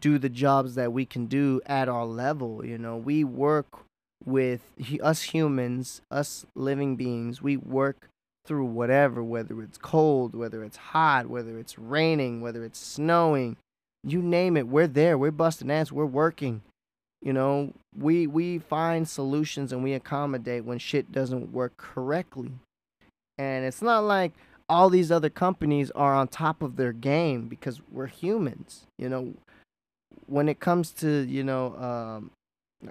do 0.00 0.18
the 0.18 0.28
jobs 0.28 0.74
that 0.74 0.92
we 0.92 1.06
can 1.06 1.26
do 1.26 1.60
at 1.66 1.88
our 1.88 2.04
level, 2.04 2.64
you 2.64 2.76
know? 2.76 2.96
We 2.96 3.24
work 3.24 3.85
with 4.24 4.60
us 5.02 5.22
humans, 5.22 6.00
us 6.10 6.46
living 6.54 6.96
beings, 6.96 7.42
we 7.42 7.56
work 7.56 8.08
through 8.46 8.64
whatever, 8.64 9.22
whether 9.22 9.60
it's 9.62 9.78
cold, 9.78 10.34
whether 10.34 10.62
it's 10.62 10.76
hot, 10.76 11.26
whether 11.26 11.58
it's 11.58 11.78
raining, 11.78 12.40
whether 12.40 12.64
it's 12.64 12.78
snowing, 12.78 13.56
you 14.06 14.22
name 14.22 14.56
it, 14.56 14.68
we're 14.68 14.86
there. 14.86 15.18
We're 15.18 15.32
busting 15.32 15.70
ass. 15.70 15.90
We're 15.90 16.06
working. 16.06 16.62
You 17.22 17.32
know, 17.32 17.72
we 17.98 18.26
we 18.26 18.58
find 18.58 19.08
solutions 19.08 19.72
and 19.72 19.82
we 19.82 19.94
accommodate 19.94 20.64
when 20.64 20.78
shit 20.78 21.10
doesn't 21.10 21.52
work 21.52 21.76
correctly. 21.76 22.52
And 23.36 23.64
it's 23.64 23.82
not 23.82 24.04
like 24.04 24.32
all 24.68 24.90
these 24.90 25.10
other 25.10 25.30
companies 25.30 25.90
are 25.92 26.14
on 26.14 26.28
top 26.28 26.62
of 26.62 26.76
their 26.76 26.92
game 26.92 27.48
because 27.48 27.80
we're 27.90 28.06
humans. 28.06 28.86
You 28.96 29.08
know, 29.08 29.34
when 30.26 30.48
it 30.48 30.60
comes 30.60 30.92
to 30.92 31.22
you 31.22 31.42
know, 31.42 31.74
um, 31.76 32.30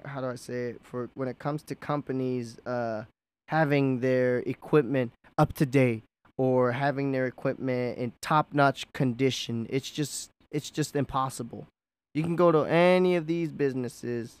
how 0.04 0.20
do 0.20 0.26
I 0.26 0.34
say 0.34 0.70
it? 0.70 0.80
For 0.82 1.10
when 1.14 1.28
it 1.28 1.38
comes 1.38 1.62
to 1.64 1.74
companies 1.74 2.58
uh, 2.66 3.04
having 3.48 4.00
their 4.00 4.38
equipment 4.38 5.12
up 5.38 5.52
to 5.54 5.66
date 5.66 6.02
or 6.38 6.72
having 6.72 7.12
their 7.12 7.26
equipment 7.26 7.98
in 7.98 8.12
top 8.20 8.52
notch 8.52 8.90
condition, 8.92 9.66
it's 9.70 9.90
just 9.90 10.30
it's 10.50 10.70
just 10.70 10.96
impossible. 10.96 11.66
You 12.14 12.22
can 12.22 12.36
go 12.36 12.50
to 12.50 12.60
any 12.60 13.16
of 13.16 13.26
these 13.26 13.52
businesses. 13.52 14.36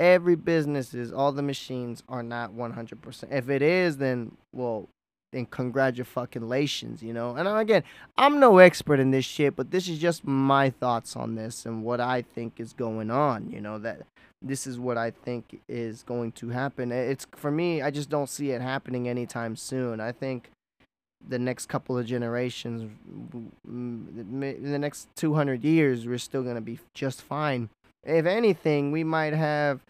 Every 0.00 0.34
businesses, 0.34 1.12
all 1.12 1.30
the 1.30 1.42
machines 1.42 2.02
are 2.08 2.22
not 2.22 2.52
100%. 2.52 3.32
If 3.32 3.48
it 3.48 3.62
is, 3.62 3.96
then 3.96 4.36
well, 4.52 4.88
then 5.34 5.46
congratulations, 5.46 7.02
you 7.02 7.12
know. 7.12 7.36
And 7.36 7.46
again, 7.46 7.84
I'm 8.16 8.40
no 8.40 8.58
expert 8.58 9.00
in 9.00 9.10
this 9.10 9.24
shit, 9.24 9.56
but 9.56 9.70
this 9.70 9.88
is 9.88 9.98
just 9.98 10.26
my 10.26 10.70
thoughts 10.70 11.16
on 11.16 11.34
this 11.34 11.66
and 11.66 11.84
what 11.84 12.00
I 12.00 12.22
think 12.22 12.58
is 12.58 12.72
going 12.72 13.10
on, 13.10 13.50
you 13.50 13.60
know, 13.60 13.78
that 13.78 14.02
this 14.44 14.66
is 14.66 14.78
what 14.78 14.98
I 14.98 15.10
think 15.10 15.60
is 15.68 16.02
going 16.02 16.32
to 16.32 16.50
happen. 16.50 16.92
It's 16.92 17.26
for 17.34 17.50
me, 17.50 17.82
I 17.82 17.90
just 17.90 18.10
don't 18.10 18.28
see 18.28 18.50
it 18.50 18.60
happening 18.60 19.08
anytime 19.08 19.56
soon. 19.56 20.00
I 20.00 20.12
think 20.12 20.50
the 21.26 21.38
next 21.38 21.66
couple 21.66 21.96
of 21.96 22.06
generations, 22.06 22.90
the 23.64 24.78
next 24.78 25.08
200 25.16 25.64
years, 25.64 26.06
we're 26.06 26.18
still 26.18 26.42
going 26.42 26.56
to 26.56 26.60
be 26.60 26.78
just 26.92 27.22
fine. 27.22 27.70
If 28.04 28.26
anything, 28.26 28.92
we 28.92 29.02
might 29.02 29.32
have, 29.32 29.80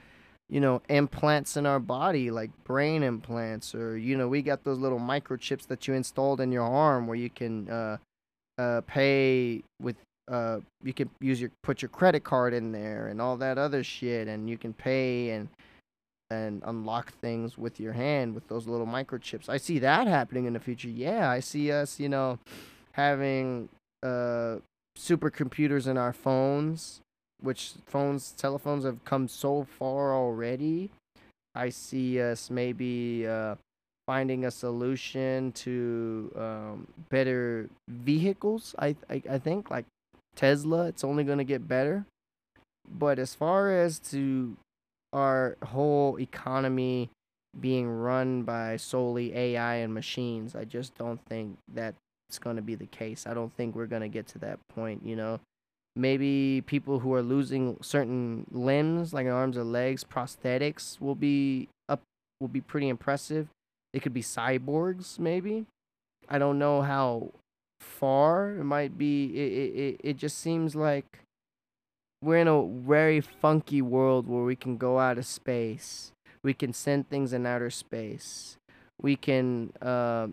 you 0.48 0.60
know, 0.60 0.82
implants 0.88 1.56
in 1.56 1.66
our 1.66 1.80
body, 1.80 2.30
like 2.30 2.50
brain 2.62 3.02
implants, 3.02 3.74
or, 3.74 3.98
you 3.98 4.16
know, 4.16 4.28
we 4.28 4.42
got 4.42 4.62
those 4.62 4.78
little 4.78 5.00
microchips 5.00 5.66
that 5.66 5.88
you 5.88 5.94
installed 5.94 6.40
in 6.40 6.52
your 6.52 6.62
arm 6.62 7.08
where 7.08 7.16
you 7.16 7.30
can 7.30 7.68
uh, 7.68 7.96
uh, 8.58 8.80
pay 8.86 9.62
with. 9.82 9.96
Uh, 10.26 10.60
you 10.82 10.92
can 10.94 11.10
use 11.20 11.40
your 11.40 11.50
put 11.62 11.82
your 11.82 11.90
credit 11.90 12.24
card 12.24 12.54
in 12.54 12.72
there 12.72 13.08
and 13.08 13.20
all 13.20 13.36
that 13.36 13.58
other 13.58 13.84
shit, 13.84 14.26
and 14.28 14.48
you 14.48 14.56
can 14.56 14.72
pay 14.72 15.30
and 15.30 15.48
and 16.30 16.62
unlock 16.64 17.12
things 17.20 17.58
with 17.58 17.78
your 17.78 17.92
hand 17.92 18.34
with 18.34 18.48
those 18.48 18.66
little 18.66 18.86
microchips. 18.86 19.48
I 19.48 19.58
see 19.58 19.78
that 19.80 20.06
happening 20.06 20.46
in 20.46 20.54
the 20.54 20.60
future. 20.60 20.88
Yeah, 20.88 21.30
I 21.30 21.40
see 21.40 21.70
us, 21.70 22.00
you 22.00 22.08
know, 22.08 22.38
having 22.92 23.68
uh 24.02 24.56
supercomputers 24.96 25.86
in 25.86 25.98
our 25.98 26.12
phones, 26.12 27.00
which 27.42 27.72
phones 27.86 28.32
telephones 28.32 28.84
have 28.84 29.04
come 29.04 29.28
so 29.28 29.64
far 29.64 30.14
already. 30.14 30.90
I 31.54 31.68
see 31.68 32.20
us 32.20 32.50
maybe 32.50 33.26
uh 33.26 33.56
finding 34.06 34.44
a 34.44 34.50
solution 34.50 35.52
to 35.52 36.30
um, 36.36 36.86
better 37.08 37.68
vehicles. 37.88 38.74
I, 38.78 38.96
I 39.08 39.22
I 39.30 39.38
think 39.38 39.70
like 39.70 39.86
Tesla, 40.34 40.86
it's 40.86 41.04
only 41.04 41.24
going 41.24 41.38
to 41.38 41.44
get 41.44 41.68
better. 41.68 42.04
But 42.88 43.18
as 43.18 43.34
far 43.34 43.70
as 43.70 43.98
to 44.10 44.56
our 45.12 45.56
whole 45.62 46.18
economy 46.18 47.08
being 47.60 47.88
run 47.88 48.42
by 48.42 48.76
solely 48.76 49.34
AI 49.34 49.76
and 49.76 49.94
machines. 49.94 50.54
I 50.54 50.64
just 50.64 50.96
don't 50.96 51.24
think 51.26 51.56
that 51.72 51.94
that's 52.28 52.38
going 52.38 52.56
to 52.56 52.62
be 52.62 52.74
the 52.74 52.86
case. 52.86 53.26
I 53.26 53.34
don't 53.34 53.54
think 53.56 53.74
we're 53.74 53.86
going 53.86 54.02
to 54.02 54.08
get 54.08 54.26
to 54.28 54.38
that 54.40 54.58
point, 54.68 55.02
you 55.04 55.16
know. 55.16 55.40
Maybe 55.96 56.62
people 56.66 56.98
who 56.98 57.14
are 57.14 57.22
losing 57.22 57.76
certain 57.80 58.46
limbs 58.50 59.14
like 59.14 59.28
arms 59.28 59.56
or 59.56 59.62
legs, 59.62 60.02
prosthetics 60.02 61.00
will 61.00 61.14
be 61.14 61.68
up 61.88 62.00
will 62.40 62.48
be 62.48 62.60
pretty 62.60 62.88
impressive. 62.88 63.46
It 63.92 64.02
could 64.02 64.14
be 64.14 64.22
cyborgs 64.22 65.20
maybe. 65.20 65.66
I 66.28 66.38
don't 66.38 66.58
know 66.58 66.82
how 66.82 67.30
far 67.84 68.50
it 68.56 68.64
might 68.64 68.96
be 68.98 69.26
it 69.26 69.78
it, 69.78 70.00
it 70.02 70.16
just 70.16 70.38
seems 70.38 70.74
like 70.74 71.24
we're 72.24 72.38
in 72.38 72.48
a 72.48 72.66
very 72.66 73.20
funky 73.20 73.82
world 73.82 74.26
where 74.26 74.44
we 74.44 74.56
can 74.56 74.78
go 74.78 74.98
out 74.98 75.18
of 75.18 75.26
space. 75.26 76.12
We 76.42 76.54
can 76.54 76.72
send 76.72 77.08
things 77.08 77.32
in 77.32 77.46
outer 77.46 77.70
space. 77.70 78.56
We 79.00 79.16
can. 79.16 79.72
Uh, 79.80 80.28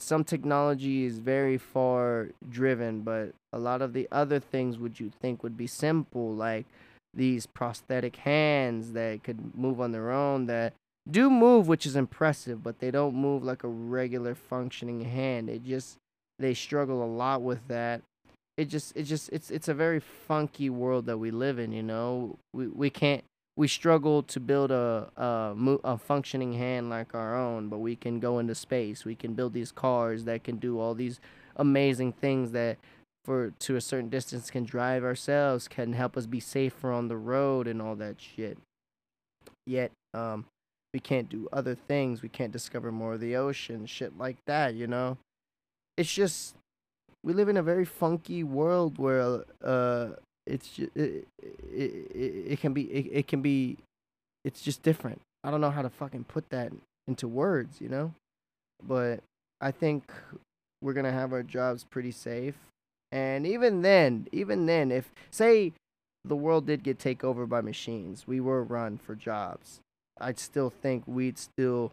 some 0.00 0.22
technology 0.22 1.04
is 1.04 1.18
very 1.18 1.58
far 1.58 2.28
driven, 2.48 3.00
but 3.00 3.32
a 3.52 3.58
lot 3.58 3.82
of 3.82 3.92
the 3.92 4.06
other 4.12 4.38
things 4.38 4.78
would 4.78 5.00
you 5.00 5.10
think 5.20 5.42
would 5.42 5.56
be 5.56 5.66
simple, 5.66 6.32
like 6.32 6.66
these 7.12 7.46
prosthetic 7.46 8.14
hands 8.16 8.92
that 8.92 9.24
could 9.24 9.56
move 9.56 9.80
on 9.80 9.90
their 9.90 10.12
own, 10.12 10.46
that 10.46 10.74
do 11.10 11.28
move, 11.28 11.66
which 11.66 11.84
is 11.84 11.96
impressive, 11.96 12.62
but 12.62 12.78
they 12.78 12.92
don't 12.92 13.16
move 13.16 13.42
like 13.42 13.64
a 13.64 13.68
regular 13.68 14.36
functioning 14.36 15.00
hand. 15.00 15.50
It 15.50 15.64
just 15.64 15.96
they 16.38 16.54
struggle 16.54 17.02
a 17.02 17.06
lot 17.06 17.42
with 17.42 17.66
that. 17.68 18.02
It 18.56 18.66
just 18.66 18.96
it 18.96 19.04
just 19.04 19.28
it's 19.32 19.50
it's 19.50 19.68
a 19.68 19.74
very 19.74 20.00
funky 20.00 20.70
world 20.70 21.06
that 21.06 21.18
we 21.18 21.30
live 21.30 21.58
in 21.58 21.72
you 21.72 21.82
know? 21.82 22.36
We 22.52 22.66
we 22.66 22.90
can't 22.90 23.24
we 23.56 23.68
struggle 23.68 24.22
to 24.24 24.40
build 24.40 24.70
a 24.70 25.10
a, 25.16 25.54
a 25.84 25.98
functioning 25.98 26.54
hand 26.54 26.90
like 26.90 27.14
our 27.14 27.36
own 27.36 27.68
but 27.68 27.78
we 27.78 27.96
can 27.96 28.20
go 28.20 28.38
into 28.38 28.54
space. 28.54 29.04
We 29.04 29.14
can 29.14 29.34
build 29.34 29.52
these 29.52 29.72
cars 29.72 30.24
that 30.24 30.44
can 30.44 30.56
do 30.56 30.80
all 30.80 30.94
these 30.94 31.20
amazing 31.56 32.12
things 32.12 32.52
that 32.52 32.78
for 33.24 33.52
to 33.58 33.76
a 33.76 33.80
certain 33.80 34.08
distance 34.08 34.50
can 34.50 34.64
drive 34.64 35.04
ourselves 35.04 35.68
can 35.68 35.92
help 35.92 36.16
us 36.16 36.26
be 36.26 36.40
safer 36.40 36.90
on 36.92 37.08
the 37.08 37.16
road 37.16 37.66
and 37.66 37.80
all 37.80 37.94
that 37.96 38.20
shit. 38.20 38.58
Yet 39.66 39.92
um 40.14 40.46
we 40.94 41.00
can't 41.00 41.28
do 41.28 41.48
other 41.52 41.76
things. 41.76 42.22
We 42.22 42.28
can't 42.28 42.50
discover 42.50 42.90
more 42.90 43.14
of 43.14 43.20
the 43.20 43.36
ocean 43.36 43.86
shit 43.86 44.18
like 44.18 44.38
that 44.46 44.74
you 44.74 44.88
know 44.88 45.16
it's 45.98 46.12
just 46.12 46.54
we 47.24 47.32
live 47.32 47.48
in 47.48 47.56
a 47.56 47.62
very 47.62 47.84
funky 47.84 48.44
world 48.44 48.98
where 48.98 49.42
uh 49.62 50.10
it's 50.46 50.68
just, 50.68 50.96
it, 50.96 51.26
it, 51.42 52.10
it, 52.14 52.44
it 52.52 52.60
can 52.60 52.72
be 52.72 52.84
it, 52.84 53.10
it 53.12 53.26
can 53.26 53.42
be 53.42 53.76
it's 54.44 54.62
just 54.62 54.82
different. 54.82 55.20
I 55.44 55.50
don't 55.50 55.60
know 55.60 55.70
how 55.70 55.82
to 55.82 55.90
fucking 55.90 56.24
put 56.24 56.48
that 56.50 56.72
into 57.06 57.28
words 57.28 57.80
you 57.80 57.88
know? 57.88 58.14
But 58.82 59.20
i 59.60 59.72
think 59.72 60.04
we're 60.80 60.92
gonna 60.92 61.12
have 61.12 61.32
our 61.32 61.42
jobs 61.42 61.84
pretty 61.84 62.12
safe. 62.12 62.54
And 63.10 63.46
even 63.46 63.82
then 63.82 64.28
even 64.32 64.66
then 64.66 64.92
if 64.92 65.10
say 65.30 65.72
the 66.24 66.36
world 66.36 66.66
did 66.66 66.84
get 66.84 66.98
taken 66.98 67.28
over 67.28 67.46
by 67.46 67.60
machines 67.60 68.26
we 68.26 68.38
were 68.38 68.62
run 68.62 68.98
for 68.98 69.14
jobs 69.14 69.80
i'd 70.20 70.38
still 70.38 70.68
think 70.68 71.04
we'd 71.06 71.38
still 71.38 71.92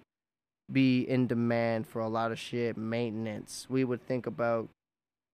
be 0.72 1.02
in 1.02 1.28
demand 1.28 1.88
for 1.88 2.00
a 2.00 2.08
lot 2.08 2.32
of 2.32 2.40
shit 2.40 2.76
maintenance 2.76 3.68
we 3.70 3.84
would 3.84 4.02
think 4.08 4.26
about 4.26 4.68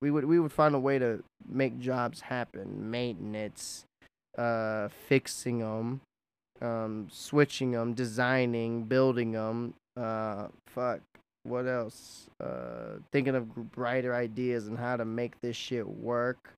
we 0.01 0.09
would 0.09 0.25
we 0.25 0.39
would 0.39 0.51
find 0.51 0.73
a 0.73 0.79
way 0.79 0.97
to 0.99 1.23
make 1.47 1.79
jobs 1.79 2.21
happen, 2.21 2.89
maintenance, 2.89 3.85
uh, 4.37 4.89
fixing 5.07 5.59
them, 5.59 6.01
um, 6.59 7.07
switching 7.11 7.71
them, 7.71 7.93
designing, 7.93 8.83
building 8.83 9.33
them. 9.33 9.75
Uh, 9.95 10.47
fuck, 10.67 11.01
what 11.43 11.67
else? 11.67 12.27
Uh, 12.43 12.97
thinking 13.11 13.35
of 13.35 13.71
brighter 13.71 14.15
ideas 14.15 14.67
and 14.67 14.79
how 14.79 14.97
to 14.97 15.05
make 15.05 15.39
this 15.41 15.55
shit 15.55 15.87
work. 15.87 16.53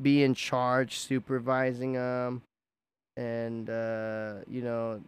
Be 0.00 0.22
in 0.22 0.34
charge, 0.34 0.98
supervising 0.98 1.94
them, 1.94 2.42
and 3.16 3.70
uh, 3.70 4.34
you 4.46 4.60
know, 4.60 5.00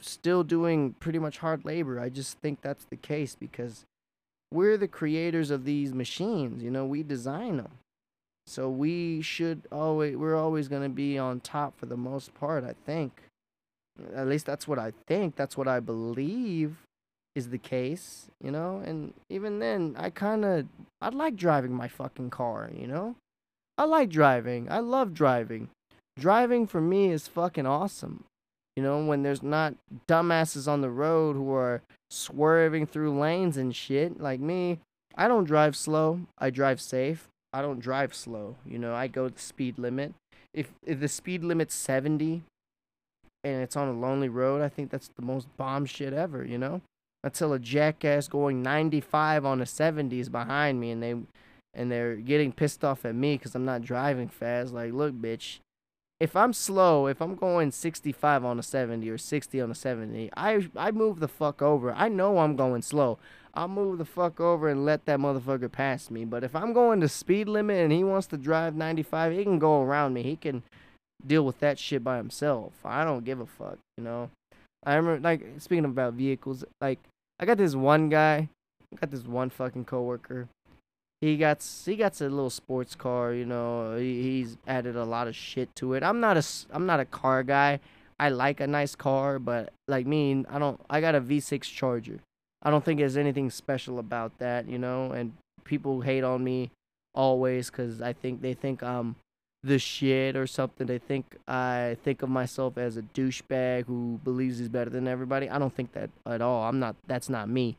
still 0.00 0.44
doing 0.44 0.94
pretty 1.00 1.18
much 1.18 1.38
hard 1.38 1.64
labor. 1.64 2.00
I 2.00 2.08
just 2.08 2.38
think 2.38 2.60
that's 2.60 2.84
the 2.84 2.96
case 2.96 3.36
because 3.38 3.84
we're 4.52 4.76
the 4.76 4.88
creators 4.88 5.50
of 5.50 5.64
these 5.64 5.92
machines. 5.92 6.62
You 6.62 6.70
know, 6.70 6.84
we 6.84 7.02
design 7.02 7.58
them. 7.58 7.72
So 8.46 8.70
we 8.70 9.22
should 9.22 9.62
always 9.72 10.16
we're 10.16 10.36
always 10.36 10.68
going 10.68 10.82
to 10.82 10.88
be 10.88 11.18
on 11.18 11.40
top 11.40 11.78
for 11.78 11.86
the 11.86 11.96
most 11.96 12.32
part, 12.34 12.64
I 12.64 12.74
think. 12.84 13.22
At 14.14 14.28
least 14.28 14.46
that's 14.46 14.68
what 14.68 14.78
I 14.78 14.92
think. 15.06 15.36
That's 15.36 15.56
what 15.56 15.66
I 15.66 15.80
believe 15.80 16.76
is 17.34 17.50
the 17.50 17.58
case, 17.58 18.26
you 18.42 18.50
know? 18.50 18.82
And 18.84 19.14
even 19.28 19.58
then, 19.58 19.96
I 19.98 20.10
kind 20.10 20.44
of 20.44 20.66
I 21.00 21.08
like 21.08 21.36
driving 21.36 21.72
my 21.72 21.88
fucking 21.88 22.30
car, 22.30 22.70
you 22.74 22.86
know? 22.86 23.16
I 23.78 23.84
like 23.84 24.10
driving. 24.10 24.70
I 24.70 24.78
love 24.78 25.12
driving. 25.12 25.68
Driving 26.18 26.66
for 26.66 26.80
me 26.80 27.10
is 27.10 27.28
fucking 27.28 27.66
awesome. 27.66 28.24
You 28.76 28.82
know, 28.82 29.04
when 29.04 29.22
there's 29.22 29.42
not 29.42 29.74
dumbasses 30.06 30.68
on 30.68 30.82
the 30.82 30.90
road 30.90 31.34
who 31.34 31.52
are 31.52 31.82
swerving 32.10 32.86
through 32.86 33.18
lanes 33.18 33.56
and 33.56 33.74
shit 33.74 34.20
like 34.20 34.40
me. 34.40 34.78
I 35.14 35.28
don't 35.28 35.44
drive 35.44 35.76
slow. 35.76 36.20
I 36.38 36.50
drive 36.50 36.80
safe. 36.80 37.28
I 37.52 37.62
don't 37.62 37.80
drive 37.80 38.14
slow. 38.14 38.56
You 38.66 38.78
know, 38.78 38.94
I 38.94 39.06
go 39.06 39.28
the 39.28 39.40
speed 39.40 39.78
limit. 39.78 40.14
If 40.52 40.72
if 40.84 41.00
the 41.00 41.08
speed 41.08 41.42
limit's 41.42 41.74
70 41.74 42.42
and 43.44 43.62
it's 43.62 43.76
on 43.76 43.88
a 43.88 43.92
lonely 43.92 44.28
road, 44.28 44.62
I 44.62 44.68
think 44.68 44.90
that's 44.90 45.08
the 45.08 45.22
most 45.22 45.48
bomb 45.56 45.86
shit 45.86 46.12
ever, 46.12 46.44
you 46.44 46.58
know? 46.58 46.82
Until 47.24 47.52
a 47.52 47.58
jackass 47.58 48.28
going 48.28 48.62
95 48.62 49.44
on 49.44 49.60
a 49.60 49.66
70 49.66 50.20
is 50.20 50.28
behind 50.28 50.80
me 50.80 50.90
and 50.90 51.02
they 51.02 51.14
and 51.74 51.90
they're 51.90 52.16
getting 52.16 52.52
pissed 52.52 52.84
off 52.84 53.04
at 53.04 53.14
me 53.14 53.36
cuz 53.38 53.54
I'm 53.54 53.64
not 53.64 53.82
driving 53.82 54.28
fast. 54.28 54.72
Like, 54.72 54.92
look, 54.92 55.14
bitch, 55.14 55.58
if 56.18 56.34
I'm 56.34 56.52
slow, 56.52 57.06
if 57.06 57.20
I'm 57.20 57.34
going 57.34 57.70
65 57.70 58.44
on 58.44 58.58
a 58.58 58.62
70 58.62 59.08
or 59.10 59.18
60 59.18 59.60
on 59.60 59.70
a 59.70 59.74
70, 59.74 60.30
I 60.36 60.68
I 60.76 60.90
move 60.90 61.20
the 61.20 61.28
fuck 61.28 61.60
over. 61.60 61.92
I 61.92 62.08
know 62.08 62.38
I'm 62.38 62.56
going 62.56 62.82
slow. 62.82 63.18
I'll 63.52 63.68
move 63.68 63.98
the 63.98 64.04
fuck 64.04 64.38
over 64.40 64.68
and 64.68 64.84
let 64.84 65.06
that 65.06 65.18
motherfucker 65.18 65.72
pass 65.72 66.10
me. 66.10 66.24
But 66.24 66.44
if 66.44 66.54
I'm 66.54 66.72
going 66.72 67.00
the 67.00 67.08
speed 67.08 67.48
limit 67.48 67.78
and 67.78 67.92
he 67.92 68.04
wants 68.04 68.26
to 68.28 68.36
drive 68.36 68.74
95, 68.74 69.32
he 69.32 69.44
can 69.44 69.58
go 69.58 69.82
around 69.82 70.12
me. 70.12 70.22
He 70.22 70.36
can 70.36 70.62
deal 71.26 71.44
with 71.44 71.58
that 71.60 71.78
shit 71.78 72.04
by 72.04 72.18
himself. 72.18 72.72
I 72.84 73.04
don't 73.04 73.24
give 73.24 73.40
a 73.40 73.46
fuck, 73.46 73.78
you 73.96 74.04
know. 74.04 74.30
I 74.84 74.94
remember 74.94 75.20
like 75.20 75.44
speaking 75.58 75.84
about 75.84 76.14
vehicles, 76.14 76.64
like 76.80 76.98
I 77.40 77.46
got 77.46 77.58
this 77.58 77.74
one 77.74 78.08
guy, 78.08 78.48
I 78.92 78.96
got 79.00 79.10
this 79.10 79.24
one 79.24 79.50
fucking 79.50 79.84
coworker 79.84 80.48
he 81.20 81.36
got 81.36 81.66
he 81.84 81.96
got 81.96 82.20
a 82.20 82.24
little 82.24 82.50
sports 82.50 82.94
car. 82.94 83.32
You 83.32 83.46
know, 83.46 83.96
he, 83.96 84.22
he's 84.22 84.58
added 84.66 84.96
a 84.96 85.04
lot 85.04 85.28
of 85.28 85.34
shit 85.34 85.74
to 85.76 85.94
it. 85.94 86.02
I'm 86.02 86.20
not 86.20 86.36
a 86.36 86.44
I'm 86.70 86.86
not 86.86 87.00
a 87.00 87.04
car 87.04 87.42
guy. 87.42 87.80
I 88.18 88.30
like 88.30 88.60
a 88.60 88.66
nice 88.66 88.94
car, 88.94 89.38
but 89.38 89.72
like 89.88 90.06
me, 90.06 90.44
I 90.48 90.58
don't. 90.58 90.80
I 90.88 91.00
got 91.00 91.14
a 91.14 91.20
V6 91.20 91.62
Charger. 91.62 92.20
I 92.62 92.70
don't 92.70 92.84
think 92.84 92.98
there's 92.98 93.16
anything 93.16 93.50
special 93.50 93.98
about 93.98 94.38
that, 94.38 94.68
you 94.68 94.78
know. 94.78 95.12
And 95.12 95.32
people 95.64 96.00
hate 96.00 96.24
on 96.24 96.42
me 96.42 96.70
always 97.14 97.70
because 97.70 98.00
I 98.00 98.12
think 98.12 98.40
they 98.40 98.54
think 98.54 98.82
I'm 98.82 99.16
the 99.62 99.78
shit 99.78 100.36
or 100.36 100.46
something. 100.46 100.86
They 100.86 100.98
think 100.98 101.36
I 101.46 101.96
think 102.02 102.22
of 102.22 102.30
myself 102.30 102.78
as 102.78 102.96
a 102.96 103.02
douchebag 103.02 103.86
who 103.86 104.20
believes 104.24 104.58
he's 104.58 104.68
better 104.68 104.90
than 104.90 105.08
everybody. 105.08 105.50
I 105.50 105.58
don't 105.58 105.74
think 105.74 105.92
that 105.92 106.10
at 106.24 106.40
all. 106.40 106.64
I'm 106.64 106.78
not. 106.78 106.96
That's 107.06 107.28
not 107.28 107.48
me. 107.48 107.76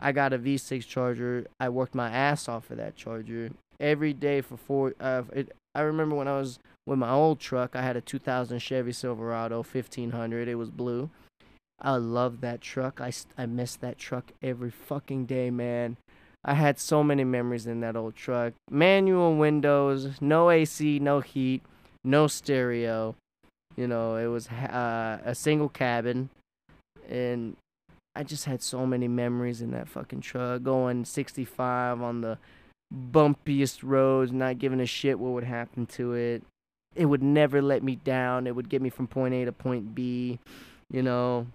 I 0.00 0.12
got 0.12 0.32
a 0.32 0.38
V6 0.38 0.86
charger. 0.86 1.46
I 1.58 1.68
worked 1.68 1.94
my 1.94 2.10
ass 2.10 2.48
off 2.48 2.66
for 2.66 2.74
that 2.76 2.96
charger 2.96 3.50
every 3.80 4.12
day 4.12 4.40
for 4.40 4.56
four. 4.56 4.94
Uh, 5.00 5.22
it, 5.32 5.52
I 5.74 5.80
remember 5.80 6.14
when 6.14 6.28
I 6.28 6.38
was 6.38 6.58
with 6.86 6.98
my 6.98 7.10
old 7.10 7.40
truck. 7.40 7.74
I 7.74 7.82
had 7.82 7.96
a 7.96 8.00
2000 8.00 8.58
Chevy 8.58 8.92
Silverado 8.92 9.56
1500. 9.58 10.48
It 10.48 10.54
was 10.54 10.70
blue. 10.70 11.10
I 11.80 11.96
loved 11.96 12.40
that 12.40 12.60
truck. 12.60 13.00
I 13.00 13.12
I 13.36 13.46
missed 13.46 13.80
that 13.80 13.98
truck 13.98 14.32
every 14.42 14.70
fucking 14.70 15.26
day, 15.26 15.50
man. 15.50 15.96
I 16.44 16.54
had 16.54 16.78
so 16.78 17.02
many 17.04 17.24
memories 17.24 17.66
in 17.66 17.80
that 17.80 17.96
old 17.96 18.16
truck. 18.16 18.54
Manual 18.70 19.36
windows, 19.36 20.20
no 20.20 20.50
AC, 20.50 20.98
no 20.98 21.20
heat, 21.20 21.62
no 22.04 22.26
stereo. 22.26 23.14
You 23.76 23.86
know, 23.86 24.16
it 24.16 24.26
was 24.26 24.48
uh, 24.48 25.18
a 25.24 25.34
single 25.34 25.68
cabin, 25.68 26.30
and 27.08 27.56
I 28.18 28.24
just 28.24 28.46
had 28.46 28.60
so 28.60 28.84
many 28.84 29.06
memories 29.06 29.62
in 29.62 29.70
that 29.70 29.88
fucking 29.88 30.22
truck, 30.22 30.64
going 30.64 31.04
65 31.04 32.02
on 32.02 32.20
the 32.20 32.36
bumpiest 32.92 33.84
roads, 33.84 34.32
not 34.32 34.58
giving 34.58 34.80
a 34.80 34.86
shit 34.86 35.20
what 35.20 35.34
would 35.34 35.44
happen 35.44 35.86
to 35.86 36.14
it. 36.14 36.42
It 36.96 37.04
would 37.04 37.22
never 37.22 37.62
let 37.62 37.84
me 37.84 37.94
down. 37.94 38.48
It 38.48 38.56
would 38.56 38.68
get 38.68 38.82
me 38.82 38.90
from 38.90 39.06
point 39.06 39.34
A 39.34 39.44
to 39.44 39.52
point 39.52 39.94
B, 39.94 40.40
you 40.90 41.00
know. 41.00 41.46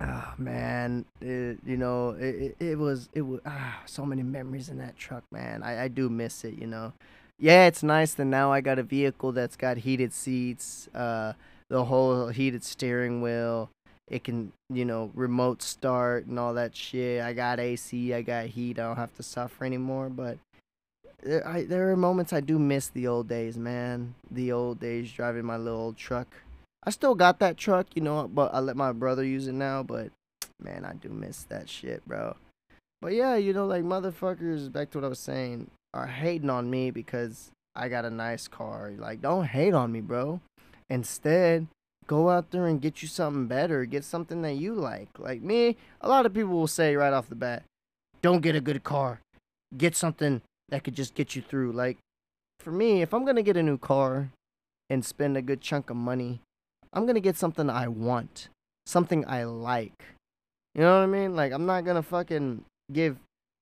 Oh 0.00 0.34
man, 0.38 1.04
it, 1.20 1.58
you 1.66 1.76
know, 1.76 2.10
it, 2.10 2.54
it, 2.60 2.64
it 2.64 2.78
was 2.78 3.08
it 3.12 3.22
was 3.22 3.40
ah, 3.44 3.82
so 3.84 4.06
many 4.06 4.22
memories 4.22 4.68
in 4.68 4.78
that 4.78 4.96
truck, 4.96 5.24
man. 5.32 5.64
I, 5.64 5.84
I 5.84 5.88
do 5.88 6.08
miss 6.08 6.44
it, 6.44 6.54
you 6.60 6.68
know. 6.68 6.92
Yeah, 7.40 7.66
it's 7.66 7.82
nice 7.82 8.14
that 8.14 8.26
now 8.26 8.52
I 8.52 8.60
got 8.60 8.78
a 8.78 8.84
vehicle 8.84 9.32
that's 9.32 9.56
got 9.56 9.78
heated 9.78 10.12
seats, 10.12 10.86
uh, 10.94 11.32
the 11.68 11.86
whole 11.86 12.28
heated 12.28 12.62
steering 12.62 13.20
wheel, 13.20 13.68
it 14.12 14.24
can, 14.24 14.52
you 14.68 14.84
know, 14.84 15.10
remote 15.14 15.62
start 15.62 16.26
and 16.26 16.38
all 16.38 16.52
that 16.54 16.76
shit. 16.76 17.22
I 17.22 17.32
got 17.32 17.58
AC, 17.58 18.12
I 18.12 18.20
got 18.20 18.44
heat. 18.44 18.78
I 18.78 18.82
don't 18.82 18.96
have 18.96 19.14
to 19.16 19.22
suffer 19.22 19.64
anymore. 19.64 20.10
But 20.10 20.36
there, 21.22 21.48
I, 21.48 21.64
there 21.64 21.90
are 21.90 21.96
moments 21.96 22.30
I 22.34 22.40
do 22.40 22.58
miss 22.58 22.88
the 22.88 23.06
old 23.08 23.26
days, 23.26 23.56
man. 23.56 24.14
The 24.30 24.52
old 24.52 24.80
days 24.80 25.10
driving 25.10 25.46
my 25.46 25.56
little 25.56 25.80
old 25.80 25.96
truck. 25.96 26.28
I 26.84 26.90
still 26.90 27.14
got 27.14 27.38
that 27.38 27.56
truck, 27.56 27.86
you 27.94 28.02
know, 28.02 28.28
but 28.28 28.52
I 28.52 28.60
let 28.60 28.76
my 28.76 28.92
brother 28.92 29.24
use 29.24 29.46
it 29.46 29.54
now. 29.54 29.82
But 29.82 30.10
man, 30.60 30.84
I 30.84 30.92
do 30.92 31.08
miss 31.08 31.44
that 31.44 31.70
shit, 31.70 32.06
bro. 32.06 32.36
But 33.00 33.14
yeah, 33.14 33.36
you 33.36 33.54
know, 33.54 33.66
like 33.66 33.82
motherfuckers. 33.82 34.70
Back 34.70 34.90
to 34.90 34.98
what 34.98 35.06
I 35.06 35.08
was 35.08 35.20
saying, 35.20 35.70
are 35.94 36.06
hating 36.06 36.50
on 36.50 36.68
me 36.68 36.90
because 36.90 37.50
I 37.74 37.88
got 37.88 38.04
a 38.04 38.10
nice 38.10 38.46
car. 38.46 38.92
Like, 38.94 39.22
don't 39.22 39.46
hate 39.46 39.72
on 39.72 39.90
me, 39.90 40.02
bro. 40.02 40.42
Instead, 40.90 41.66
go 42.06 42.30
out 42.30 42.50
there 42.50 42.66
and 42.66 42.80
get 42.80 43.02
you 43.02 43.08
something 43.08 43.46
better. 43.46 43.84
Get 43.84 44.04
something 44.04 44.42
that 44.42 44.54
you 44.54 44.74
like. 44.74 45.08
Like 45.18 45.42
me, 45.42 45.76
a 46.00 46.08
lot 46.08 46.26
of 46.26 46.34
people 46.34 46.52
will 46.52 46.66
say 46.66 46.96
right 46.96 47.12
off 47.12 47.28
the 47.28 47.34
bat, 47.34 47.64
don't 48.20 48.40
get 48.40 48.56
a 48.56 48.60
good 48.60 48.84
car. 48.84 49.20
Get 49.76 49.96
something 49.96 50.42
that 50.68 50.84
could 50.84 50.94
just 50.94 51.14
get 51.14 51.34
you 51.34 51.42
through. 51.42 51.72
Like, 51.72 51.98
for 52.60 52.70
me, 52.70 53.02
if 53.02 53.12
I'm 53.12 53.24
going 53.24 53.36
to 53.36 53.42
get 53.42 53.56
a 53.56 53.62
new 53.62 53.78
car 53.78 54.30
and 54.88 55.04
spend 55.04 55.36
a 55.36 55.42
good 55.42 55.60
chunk 55.60 55.90
of 55.90 55.96
money, 55.96 56.40
I'm 56.92 57.04
going 57.04 57.14
to 57.14 57.20
get 57.20 57.36
something 57.36 57.68
I 57.70 57.88
want, 57.88 58.48
something 58.86 59.24
I 59.26 59.44
like. 59.44 60.04
You 60.74 60.82
know 60.82 60.98
what 60.98 61.04
I 61.04 61.06
mean? 61.06 61.34
Like, 61.34 61.52
I'm 61.52 61.66
not 61.66 61.84
going 61.84 61.96
to 61.96 62.02
fucking 62.02 62.64
give 62.92 63.16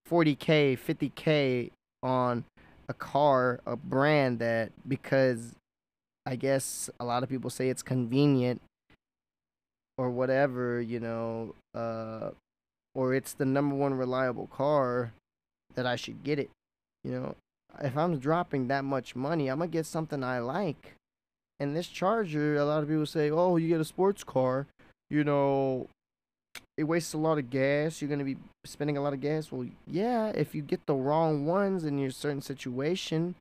40K, 0.09 0.79
50K 0.79 1.71
on 2.03 2.45
a 2.89 2.95
car, 2.95 3.61
a 3.67 3.77
brand 3.77 4.41
that 4.41 4.73
because 4.87 5.55
I 6.27 6.37
guess 6.37 6.91
a 7.01 7.05
lot 7.05 7.23
of 7.23 7.29
people 7.29 7.51
say 7.51 7.69
it's 7.69 7.83
convenient 7.83 8.61
or 9.97 10.11
whatever, 10.11 10.81
you 10.81 11.01
know, 11.01 11.55
uh, 11.75 12.31
or 12.95 13.15
it's 13.15 13.33
the 13.33 13.45
number 13.45 13.75
one 13.75 13.95
reliable 13.95 14.47
car 14.47 15.13
that 15.75 15.87
I 15.87 15.97
should 15.97 16.23
get 16.23 16.39
it. 16.39 16.51
You 17.05 17.13
know, 17.13 17.35
if 17.83 17.97
I'm 17.97 18.19
dropping 18.19 18.69
that 18.69 18.85
much 18.85 19.15
money, 19.15 19.49
I'm 19.49 19.59
gonna 19.59 19.71
get 19.71 19.87
something 19.87 20.23
I 20.23 20.39
like. 20.41 20.95
And 21.59 21.77
this 21.77 21.89
Charger, 21.89 22.57
a 22.57 22.65
lot 22.65 22.83
of 22.83 22.89
people 22.89 23.07
say, 23.07 23.31
"Oh, 23.31 23.57
you 23.57 23.69
get 23.69 23.81
a 23.81 23.85
sports 23.85 24.25
car, 24.25 24.67
you 25.11 25.25
know, 25.25 25.89
it 26.77 26.85
wastes 26.85 27.13
a 27.13 27.19
lot 27.19 27.39
of 27.39 27.51
gas. 27.51 28.01
You're 28.01 28.09
gonna 28.09 28.25
be 28.25 28.39
spending 28.65 28.97
a 28.97 29.03
lot 29.03 29.13
of 29.13 29.21
gas." 29.21 29.53
Well, 29.53 29.69
yeah, 29.87 30.29
if 30.29 30.55
you 30.55 30.63
get 30.63 30.87
the 30.87 30.95
wrong 30.95 31.47
ones 31.47 31.85
in 31.85 31.99
your 31.99 32.11
certain 32.11 32.43
situation, 32.43 33.35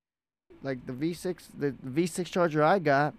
like 0.63 0.86
the 0.86 0.93
V6, 0.93 1.38
the 1.58 1.72
V6 1.86 2.26
Charger 2.26 2.63
I 2.63 2.80
got 2.80 3.13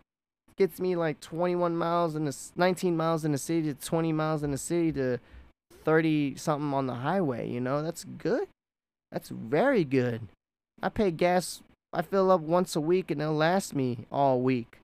gets 0.56 0.78
me 0.78 0.94
like 0.94 1.20
21 1.20 1.76
miles 1.76 2.14
in 2.14 2.26
the 2.26 2.36
19 2.56 2.96
miles 2.96 3.24
in 3.24 3.32
the 3.32 3.38
city 3.38 3.72
to 3.72 3.74
20 3.74 4.12
miles 4.12 4.42
in 4.42 4.50
the 4.50 4.58
city 4.58 4.92
to 4.92 5.18
30 5.84 6.36
something 6.36 6.74
on 6.74 6.86
the 6.86 6.96
highway. 6.96 7.48
You 7.48 7.60
know, 7.60 7.82
that's 7.82 8.04
good. 8.04 8.48
That's 9.10 9.30
very 9.30 9.84
good. 9.84 10.28
I 10.82 10.88
pay 10.88 11.10
gas. 11.10 11.62
I 11.92 12.02
fill 12.02 12.30
up 12.30 12.42
once 12.42 12.76
a 12.76 12.80
week 12.80 13.10
and 13.10 13.20
it'll 13.20 13.34
last 13.34 13.74
me 13.74 14.06
all 14.12 14.40
week. 14.40 14.78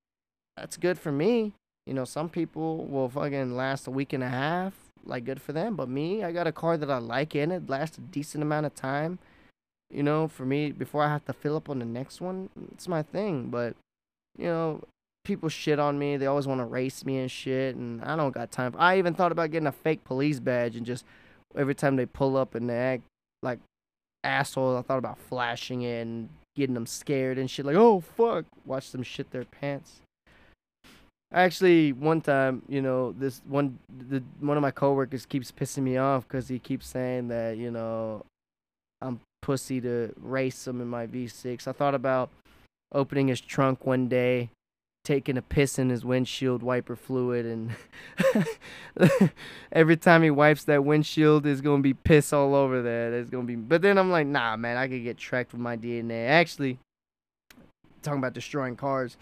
That's 0.57 0.77
good 0.77 0.99
for 0.99 1.12
me. 1.12 1.53
You 1.87 1.95
know, 1.95 2.05
some 2.05 2.29
people 2.29 2.85
will 2.87 3.09
fucking 3.09 3.55
last 3.55 3.87
a 3.87 3.90
week 3.90 4.12
and 4.12 4.25
a 4.25 4.29
half. 4.29 4.75
Like, 5.05 5.25
good 5.25 5.40
for 5.40 5.53
them. 5.53 5.77
But 5.77 5.88
me, 5.88 6.25
I 6.25 6.33
got 6.33 6.49
a 6.49 6.53
car 6.53 6.77
that 6.77 6.90
I 6.90 6.99
like 6.99 7.37
in 7.37 7.53
it, 7.53 7.71
lasts 7.71 7.99
a 7.99 8.01
decent 8.01 8.42
amount 8.42 8.66
of 8.66 8.75
time 8.75 9.21
you 9.90 10.03
know, 10.03 10.29
for 10.29 10.44
me, 10.44 10.72
before 10.72 11.03
I 11.03 11.09
have 11.09 11.25
to 11.27 11.33
fill 11.33 11.57
up 11.57 11.70
on 11.70 11.79
the 11.79 11.85
next 11.85 12.20
one, 12.20 12.49
it's 12.72 12.88
my 12.88 13.03
thing. 13.03 13.49
But, 13.51 13.77
you 14.37 14.46
know, 14.46 14.83
people 15.25 15.49
shit 15.49 15.79
on 15.79 15.99
me. 15.99 16.16
They 16.16 16.27
always 16.27 16.46
want 16.46 16.61
to 16.61 16.64
race 16.64 17.05
me 17.05 17.18
and 17.18 17.31
shit, 17.31 17.77
and 17.77 18.03
I 18.03 18.16
don't 18.16 18.33
got 18.33 18.51
time. 18.51 18.75
I 18.79 18.99
even 18.99 19.14
thought 19.14 19.33
about 19.33 19.51
getting 19.51 19.66
a 19.66 19.72
fake 19.72 20.05
police 20.05 20.40
badge 20.40 20.77
and 20.77 20.87
just 20.87 21.05
every 21.57 21.75
time 21.75 21.96
they 21.96 22.07
pull 22.07 22.37
up 22.37 22.55
and 22.55 22.68
they 22.68 22.77
act 22.77 23.03
like 23.42 23.59
assholes, 24.25 24.79
I 24.79 24.83
thought 24.83 24.99
about 24.99 25.18
flashing 25.18 25.83
it 25.83 26.03
and 26.03 26.29
getting 26.55 26.75
them 26.75 26.87
scared 26.87 27.38
and 27.38 27.51
shit. 27.51 27.66
Like, 27.66 27.77
oh 27.77 28.01
fuck, 28.01 28.44
watch 28.64 28.90
them 28.90 29.03
shit 29.03 29.31
their 29.31 29.44
pants. 29.44 30.01
Actually, 31.33 31.92
one 31.92 32.20
time, 32.20 32.62
you 32.68 32.81
know, 32.81 33.12
this 33.12 33.42
one, 33.46 33.79
the 34.09 34.22
one 34.40 34.57
of 34.57 34.62
my 34.62 34.70
coworkers 34.70 35.27
keeps 35.27 35.51
pissing 35.51 35.83
me 35.83 35.96
off 35.96 36.27
because 36.27 36.49
he 36.49 36.59
keeps 36.59 36.87
saying 36.87 37.29
that, 37.29 37.57
you 37.57 37.70
know, 37.70 38.25
I'm 39.01 39.20
pussy 39.42 39.81
to 39.81 40.12
race 40.20 40.66
him 40.66 40.81
in 40.81 40.88
my 40.88 41.07
V6. 41.07 41.68
I 41.68 41.72
thought 41.72 41.94
about 41.94 42.31
opening 42.92 43.29
his 43.29 43.40
trunk 43.40 43.87
one 43.87 44.09
day, 44.09 44.51
taking 45.05 45.37
a 45.37 45.42
piss 45.42 45.79
in 45.79 45.88
his 45.88 46.05
windshield 46.05 46.62
wiper 46.62 46.96
fluid, 46.96 47.46
and 47.46 47.70
every 49.72 49.96
time 49.96 50.22
he 50.22 50.31
wipes 50.31 50.64
that 50.64 50.85
windshield, 50.85 51.44
there's 51.44 51.61
gonna 51.61 51.83
be 51.83 51.94
piss 51.94 52.33
all 52.33 52.55
over 52.55 52.83
there. 52.83 53.11
There's 53.11 53.31
gonna 53.31 53.44
be, 53.44 53.57
but 53.57 53.83
then 53.83 53.99
I'm 53.99 54.11
like, 54.11 54.27
nah, 54.27 54.57
man, 54.57 54.77
I 54.77 54.88
could 54.88 55.05
get 55.05 55.16
tracked 55.16 55.53
with 55.53 55.61
my 55.61 55.77
DNA. 55.77 56.29
Actually, 56.29 56.79
talking 58.03 58.18
about 58.18 58.33
destroying 58.33 58.77
cars, 58.77 59.16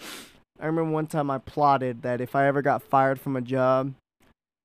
I 0.61 0.67
remember 0.67 0.93
one 0.93 1.07
time 1.07 1.31
I 1.31 1.39
plotted 1.39 2.03
that 2.03 2.21
if 2.21 2.35
I 2.35 2.47
ever 2.47 2.63
got 2.63 2.83
fired 2.83 3.21
from 3.21 3.37
a 3.37 3.43
job, 3.43 3.95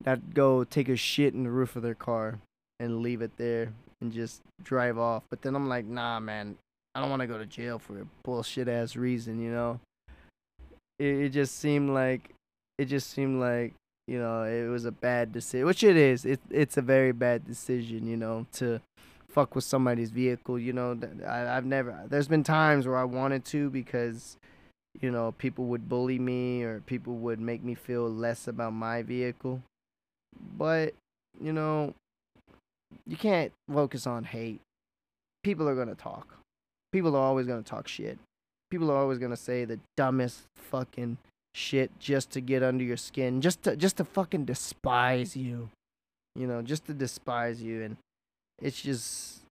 I'd 0.06 0.34
go 0.34 0.64
take 0.64 0.88
a 0.88 0.96
shit 0.96 1.34
in 1.34 1.44
the 1.44 1.52
roof 1.52 1.76
of 1.76 1.84
their 1.84 1.96
car 1.96 2.40
and 2.80 3.02
leave 3.02 3.22
it 3.22 3.36
there 3.38 3.74
and 4.02 4.12
just 4.12 4.42
drive 4.64 4.98
off. 4.98 5.24
But 5.30 5.42
then 5.42 5.56
I'm 5.56 5.68
like, 5.68 5.86
nah, 5.86 6.20
man, 6.20 6.58
I 6.96 7.02
don't 7.02 7.10
want 7.10 7.22
to 7.22 7.28
go 7.28 7.38
to 7.38 7.46
jail 7.46 7.80
for 7.80 8.00
a 8.02 8.06
bullshit 8.24 8.68
ass 8.68 8.96
reason, 8.96 9.40
you 9.40 9.52
know. 9.52 9.80
It, 10.98 11.06
it 11.06 11.30
just 11.30 11.58
seemed 11.60 11.92
like, 11.92 12.32
it 12.78 12.86
just 12.86 13.10
seemed 13.10 13.40
like, 13.40 13.74
you 14.08 14.18
know, 14.18 14.44
it 14.44 14.68
was 14.68 14.86
a 14.86 14.92
bad 14.92 15.32
decision, 15.32 15.68
which 15.68 15.84
it 15.84 15.96
is. 15.96 16.26
It 16.26 16.40
it's 16.50 16.78
a 16.78 16.82
very 16.82 17.12
bad 17.12 17.46
decision, 17.46 18.08
you 18.08 18.18
know, 18.18 18.48
to 18.54 18.82
fuck 19.30 19.54
with 19.54 19.64
somebody's 19.64 20.10
vehicle. 20.10 20.58
You 20.58 20.74
know, 20.74 21.00
I, 21.28 21.48
I've 21.48 21.66
never. 21.66 22.06
There's 22.08 22.28
been 22.28 22.44
times 22.44 22.88
where 22.88 22.98
I 22.98 23.04
wanted 23.04 23.46
to 23.46 23.70
because, 23.70 24.38
you 25.00 25.12
know, 25.12 25.34
people 25.34 25.66
would 25.66 25.88
bully 25.88 26.18
me 26.18 26.64
or 26.64 26.80
people 26.82 27.18
would 27.18 27.40
make 27.40 27.64
me 27.64 27.76
feel 27.76 28.10
less 28.10 28.48
about 28.48 28.74
my 28.74 29.04
vehicle. 29.04 29.62
But 30.58 30.96
you 31.40 31.54
know, 31.54 31.94
you 33.06 33.18
can't 33.18 33.52
focus 33.72 34.08
on 34.08 34.24
hate. 34.24 34.62
People 35.44 35.68
are 35.70 35.76
gonna 35.76 35.96
talk. 35.96 36.36
People 36.92 37.16
are 37.16 37.22
always 37.22 37.48
gonna 37.48 37.62
talk 37.62 37.88
shit. 37.88 38.18
People 38.70 38.92
are 38.92 38.98
always 38.98 39.18
gonna 39.18 39.38
say 39.38 39.66
the 39.66 39.80
dumbest 39.98 40.42
fucking 40.56 41.18
shit 41.54 41.92
just 42.00 42.32
to 42.32 42.42
get 42.42 42.64
under 42.64 42.84
your 42.84 42.98
skin, 42.98 43.42
just 43.42 43.64
to 43.64 43.76
just 43.76 43.98
to 43.98 44.04
fucking 44.04 44.46
despise 44.46 45.36
you. 45.36 45.70
You 46.36 46.48
know, 46.48 46.62
just 46.62 46.86
to 46.86 46.94
despise 46.94 47.62
you 47.62 47.84
and 47.84 47.98
it's 48.62 48.82
just 48.82 49.42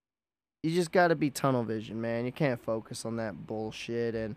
you 0.63 0.75
just 0.75 0.93
got 0.93 1.09
to 1.09 1.15
be 1.15 1.31
tunnel 1.31 1.63
vision, 1.63 2.01
man. 2.01 2.25
You 2.25 2.33
can't 2.33 2.61
focus 2.61 3.05
on 3.05 3.17
that 3.17 3.47
bullshit 3.47 4.15
and 4.15 4.37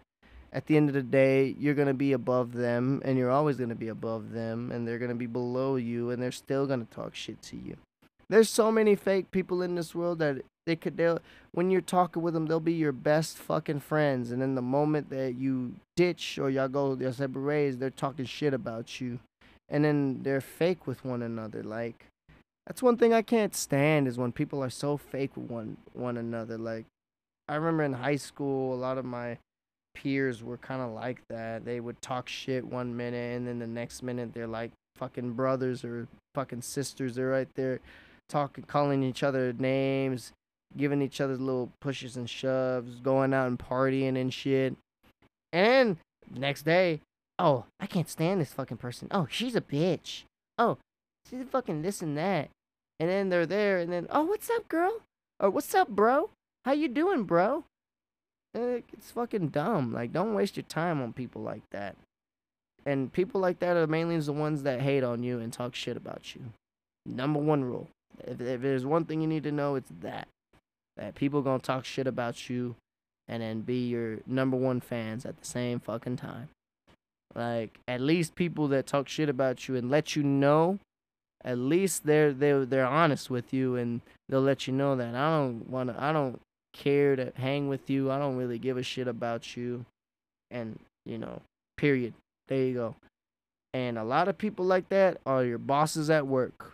at 0.53 0.65
the 0.65 0.75
end 0.75 0.89
of 0.89 0.93
the 0.93 1.01
day, 1.01 1.55
you're 1.57 1.73
going 1.73 1.87
to 1.87 1.93
be 1.93 2.11
above 2.11 2.51
them 2.53 3.01
and 3.05 3.17
you're 3.17 3.31
always 3.31 3.55
going 3.55 3.69
to 3.69 3.75
be 3.75 3.87
above 3.87 4.31
them 4.31 4.71
and 4.71 4.85
they're 4.87 4.99
going 4.99 5.09
to 5.09 5.15
be 5.15 5.25
below 5.25 5.77
you 5.77 6.09
and 6.09 6.21
they're 6.21 6.31
still 6.31 6.67
going 6.67 6.85
to 6.85 6.93
talk 6.93 7.15
shit 7.15 7.41
to 7.41 7.55
you. 7.55 7.77
There's 8.32 8.50
so 8.50 8.72
many 8.72 8.96
fake 8.96 9.30
people 9.32 9.62
in 9.62 9.76
this 9.76 9.94
world 9.94 10.20
that 10.20 10.38
they 10.65 10.78
could 10.78 10.96
they'll 10.96 11.20
when 11.52 11.70
you're 11.70 11.82
talking 11.82 12.22
with 12.22 12.34
them 12.34 12.46
they'll 12.46 12.62
be 12.62 12.72
your 12.72 12.94
best 12.94 13.38
fucking 13.38 13.82
friends. 13.82 14.32
And 14.32 14.41
then 14.41 14.56
the 14.56 14.62
moment 14.62 15.10
that 15.10 15.36
you 15.36 15.74
ditch 15.98 16.39
or 16.39 16.50
y'all 16.50 16.70
go 16.70 16.96
your 16.96 17.12
separate 17.12 17.44
ways 17.44 17.78
they're 17.78 17.89
talking 17.89 18.24
shit 18.24 18.54
about 18.54 19.02
you. 19.02 19.20
And 19.67 19.84
then 19.84 20.22
they're 20.24 20.39
fake 20.39 20.88
with 20.88 21.04
one 21.04 21.22
another. 21.22 21.62
Like 21.62 22.06
that's 22.65 22.82
one 22.82 22.96
thing 22.96 23.13
I 23.13 23.22
can't 23.22 23.54
stand 23.54 24.08
is 24.08 24.17
when 24.17 24.32
people 24.32 24.63
are 24.63 24.70
so 24.70 24.96
fake 24.96 25.36
with 25.36 25.52
one 25.52 25.76
one 25.91 26.15
another. 26.15 26.58
Like 26.58 26.86
I 27.50 27.56
remember 27.56 27.84
in 27.84 27.94
high 27.94 28.15
school 28.15 28.74
a 28.74 28.80
lot 28.80 28.98
of 28.98 29.04
my 29.04 29.39
peers 29.94 30.41
were 30.41 30.56
kind 30.56 30.82
of 30.82 30.91
like 30.91 31.20
that. 31.30 31.65
They 31.65 31.82
would 31.82 32.02
talk 32.02 32.30
shit 32.30 32.65
one 32.65 32.96
minute 32.96 33.36
and 33.36 33.46
then 33.46 33.60
the 33.60 33.67
next 33.67 34.02
minute 34.04 34.34
they're 34.34 34.48
like 34.48 34.72
fucking 34.96 35.34
brothers 35.34 35.84
or 35.84 36.08
fucking 36.34 36.62
sisters. 36.62 37.15
They're 37.15 37.28
right 37.28 37.50
there 37.56 37.82
talking, 38.32 38.63
calling 38.63 39.04
each 39.04 39.22
other 39.22 39.54
names, 39.54 40.32
giving 40.76 41.02
each 41.02 41.20
other 41.22 41.36
little 41.36 41.70
pushes 41.82 42.15
and 42.15 42.30
shoves, 42.30 42.96
going 43.02 43.34
out 43.34 43.48
and 43.48 43.60
partying 43.60 44.20
and 44.20 44.34
shit. 44.34 44.76
And 45.54 45.98
next 46.34 46.63
day, 46.63 47.02
oh, 47.38 47.65
I 47.80 47.86
can't 47.86 48.10
stand 48.10 48.39
this 48.39 48.54
fucking 48.54 48.78
person. 48.78 49.10
Oh, 49.12 49.28
she's 49.30 49.56
a 49.56 49.62
bitch. 49.62 50.24
Oh, 50.58 50.78
she's 51.30 51.44
fucking 51.52 51.82
this 51.82 52.02
and 52.02 52.17
that. 52.17 52.50
And 53.00 53.10
then 53.10 53.30
they're 53.30 53.46
there, 53.46 53.80
and 53.80 53.91
then, 53.91 54.08
oh, 54.10 54.24
what's 54.24 54.50
up, 54.50 54.67
girl? 54.67 55.02
Or 55.39 55.50
what's 55.50 55.74
up, 55.74 55.89
bro? 55.89 56.30
How 56.65 56.72
you 56.72 56.88
doing, 56.88 57.24
bro? 57.24 57.65
It's 58.54 59.12
fucking 59.12 59.50
dumb. 59.50 59.91
Like, 59.91 60.13
don't 60.13 60.36
waste 60.36 60.56
your 60.56 60.63
time 60.63 61.02
on 61.02 61.13
people 61.13 61.41
like 61.41 61.63
that. 61.72 61.96
And 62.86 63.12
people 63.12 63.41
like 63.41 63.60
that 63.60 63.78
are 63.78 63.88
mainly 63.88 64.20
the 64.20 64.34
ones 64.34 64.63
that 64.63 64.82
hate 64.82 65.04
on 65.04 65.24
you 65.24 65.39
and 65.39 65.52
talk 65.52 65.74
shit 65.74 65.98
about 65.98 66.36
you. 66.36 66.41
Number 67.06 67.39
one 67.39 67.63
rule. 67.63 67.88
If, 68.26 68.41
if 68.41 68.62
there's 68.62 68.86
one 68.86 69.06
thing 69.06 69.21
you 69.21 69.28
need 69.28 69.43
to 69.43 69.52
know, 69.52 69.76
it's 69.76 69.91
that 70.02 70.28
that 70.97 71.15
people 71.15 71.41
gonna 71.41 71.60
talk 71.60 71.86
shit 71.86 72.08
about 72.08 72.50
you, 72.50 72.76
and 73.28 73.41
then 73.41 73.62
be 73.62 73.88
your 73.88 74.19
number 74.28 74.58
one 74.58 74.82
fans 74.82 75.26
at 75.26 75.39
the 75.39 75.45
same 75.45 75.80
fucking 75.80 76.17
time. 76.17 76.50
Like 77.34 77.80
at 77.88 78.02
least 78.02 78.36
people 78.36 78.67
that 78.69 78.88
talk 78.88 79.08
shit 79.08 79.30
about 79.30 79.67
you 79.67 79.76
and 79.76 79.89
let 79.89 80.15
you 80.15 80.24
know 80.24 80.80
at 81.43 81.58
least 81.58 82.06
they're 82.06 82.34
they 82.34 82.52
they're 82.65 82.86
honest 82.86 83.30
with 83.30 83.54
you 83.54 83.76
and 83.76 84.02
they'll 84.30 84.41
let 84.41 84.67
you 84.67 84.74
know 84.74 84.95
that 84.95 85.15
I 85.15 85.38
don't 85.38 85.69
want 85.69 85.89
to 85.89 86.04
I 86.04 86.12
don't 86.12 86.39
care 86.74 87.15
to 87.15 87.32
hang 87.36 87.67
with 87.67 87.89
you. 87.89 88.12
I 88.12 88.19
don't 88.19 88.38
really 88.38 88.60
give 88.60 88.78
a 88.78 88.84
shit 88.84 89.08
about 89.08 89.56
you. 89.56 89.86
And, 90.50 90.80
you 91.06 91.17
know, 91.17 91.41
period. 91.78 92.13
There 92.47 92.65
you 92.65 92.74
go. 92.74 92.95
And 93.74 93.97
a 93.97 94.04
lot 94.04 94.28
of 94.28 94.38
people 94.38 94.65
like 94.65 94.89
that 94.89 95.19
are 95.26 95.45
your 95.45 95.58
bosses 95.58 96.10
at 96.10 96.28
work. 96.28 96.70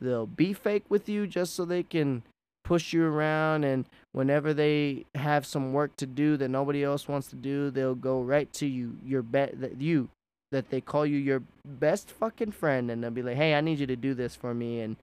They'll 0.00 0.26
be 0.26 0.52
fake 0.52 0.84
with 0.88 1.08
you 1.08 1.26
just 1.26 1.54
so 1.54 1.64
they 1.64 1.82
can 1.82 2.22
push 2.64 2.92
you 2.92 3.02
around 3.02 3.64
and 3.64 3.86
whenever 4.12 4.52
they 4.52 5.06
have 5.14 5.46
some 5.46 5.72
work 5.72 5.96
to 5.96 6.06
do 6.06 6.36
that 6.36 6.48
nobody 6.48 6.84
else 6.84 7.08
wants 7.08 7.28
to 7.28 7.36
do, 7.36 7.70
they'll 7.70 7.94
go 7.94 8.20
right 8.20 8.52
to 8.52 8.66
you, 8.66 8.98
your 9.02 9.22
bet 9.22 9.58
that 9.60 9.80
you 9.80 10.10
that 10.50 10.70
they 10.70 10.80
call 10.80 11.04
you 11.04 11.16
your 11.16 11.42
best 11.64 12.10
fucking 12.10 12.52
friend 12.52 12.90
and 12.90 13.02
they'll 13.02 13.10
be 13.10 13.22
like, 13.22 13.36
"Hey, 13.36 13.54
I 13.54 13.60
need 13.60 13.78
you 13.78 13.86
to 13.86 13.96
do 13.96 14.14
this 14.14 14.34
for 14.34 14.54
me 14.54 14.80
and 14.80 14.96